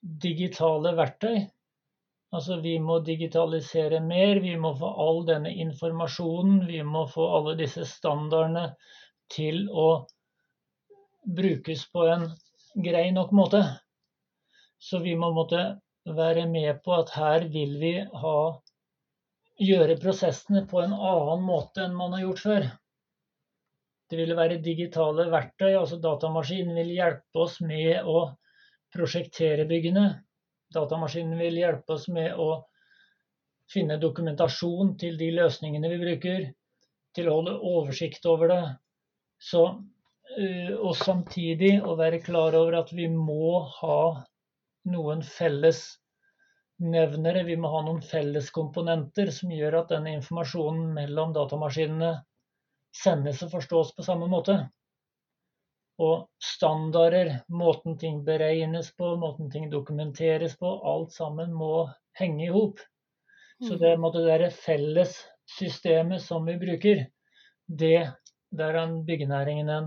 [0.00, 1.44] digitale verktøy.
[2.34, 7.54] Altså vi må digitalisere mer, vi må få all denne informasjonen, vi må få alle
[7.60, 8.72] disse standardene
[9.30, 10.04] til å
[11.24, 12.26] brukes på en
[12.84, 13.62] grei nok måte.
[14.82, 15.62] Så vi må måtte
[16.04, 18.38] være med på at her vil vi ha,
[19.60, 22.66] gjøre prosessene på en annen måte enn man har gjort før.
[24.10, 28.26] Det vil være digitale verktøy, altså datamaskinen vil hjelpe oss med å
[28.94, 30.04] prosjektere byggene.
[30.74, 32.50] Datamaskinen vil hjelpe oss med å
[33.72, 36.46] finne dokumentasjon til de løsningene vi bruker,
[37.16, 38.62] til å holde oversikt over det.
[39.40, 43.98] Så, og samtidig å være klar over at vi må ha
[44.90, 45.82] noen felles
[46.82, 47.44] nevnere.
[47.48, 52.14] Vi må ha noen felles komponenter som gjør at denne informasjonen mellom datamaskinene
[52.94, 54.58] sendes og forstås på samme måte.
[56.02, 61.86] Og standarder, måten ting beregnes på, måten ting dokumenteres på, alt sammen må
[62.18, 62.82] henge i hop.
[63.62, 67.04] Så det, er det der fellessystemet som vi bruker,
[67.66, 68.10] det
[68.54, 69.86] der er byggenæringen en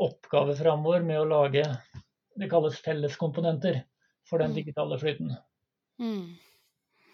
[0.00, 1.64] oppgave framover med å lage
[2.40, 3.82] det kalles felleskomponenter
[4.28, 4.56] for den mm.
[4.56, 5.34] digitale flyten.
[6.00, 6.36] Mm.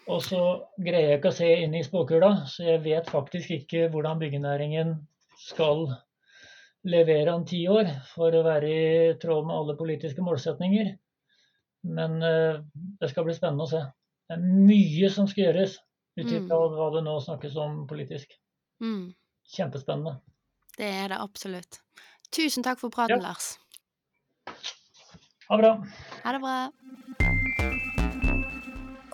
[0.07, 0.41] Og så
[0.79, 4.93] greier jeg ikke å se inn i spåkula, så jeg vet faktisk ikke hvordan byggenæringen
[5.41, 5.89] skal
[6.87, 10.93] levere om ti år for å være i tråd med alle politiske målsetninger.
[11.87, 12.63] Men uh,
[13.01, 13.83] det skal bli spennende å se.
[14.27, 15.77] Det er mye som skal gjøres
[16.17, 16.77] ut ifra mm.
[16.79, 18.31] hva det nå snakkes om politisk.
[18.83, 19.11] Mm.
[19.57, 20.17] Kjempespennende.
[20.77, 21.81] Det er det absolutt.
[22.31, 23.31] Tusen takk for praten, ja.
[23.31, 23.55] Lars.
[25.47, 25.85] Ha det bra.
[26.23, 26.57] Ha det bra.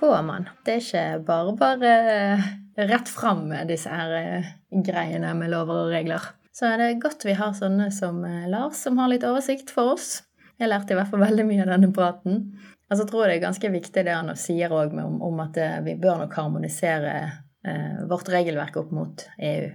[0.03, 0.49] Man.
[0.65, 2.47] Det er ikke bare bare eh,
[2.89, 4.49] rett fram med disse her eh,
[4.83, 6.25] greiene med lover og regler.
[6.51, 9.93] Så er det godt vi har sånne som eh, Lars, som har litt oversikt for
[9.93, 10.17] oss.
[10.59, 12.43] Jeg lærte i hvert fall veldig mye av denne praten.
[12.89, 15.55] Og så tror jeg det er ganske viktig det han sier òg om, om, at
[15.87, 17.15] vi bør nok harmonisere
[17.63, 19.71] eh, vårt regelverk opp mot EU.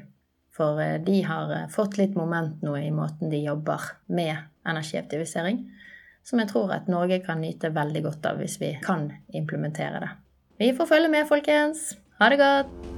[0.58, 4.36] For eh, de har fått litt moment nå i måten de jobber med
[4.68, 5.64] energieffektivisering,
[6.28, 10.14] som jeg tror at Norge kan nyte veldig godt av hvis vi kan implementere det.
[10.60, 11.92] Vi får følge med, folkens.
[12.20, 12.97] Ha det godt!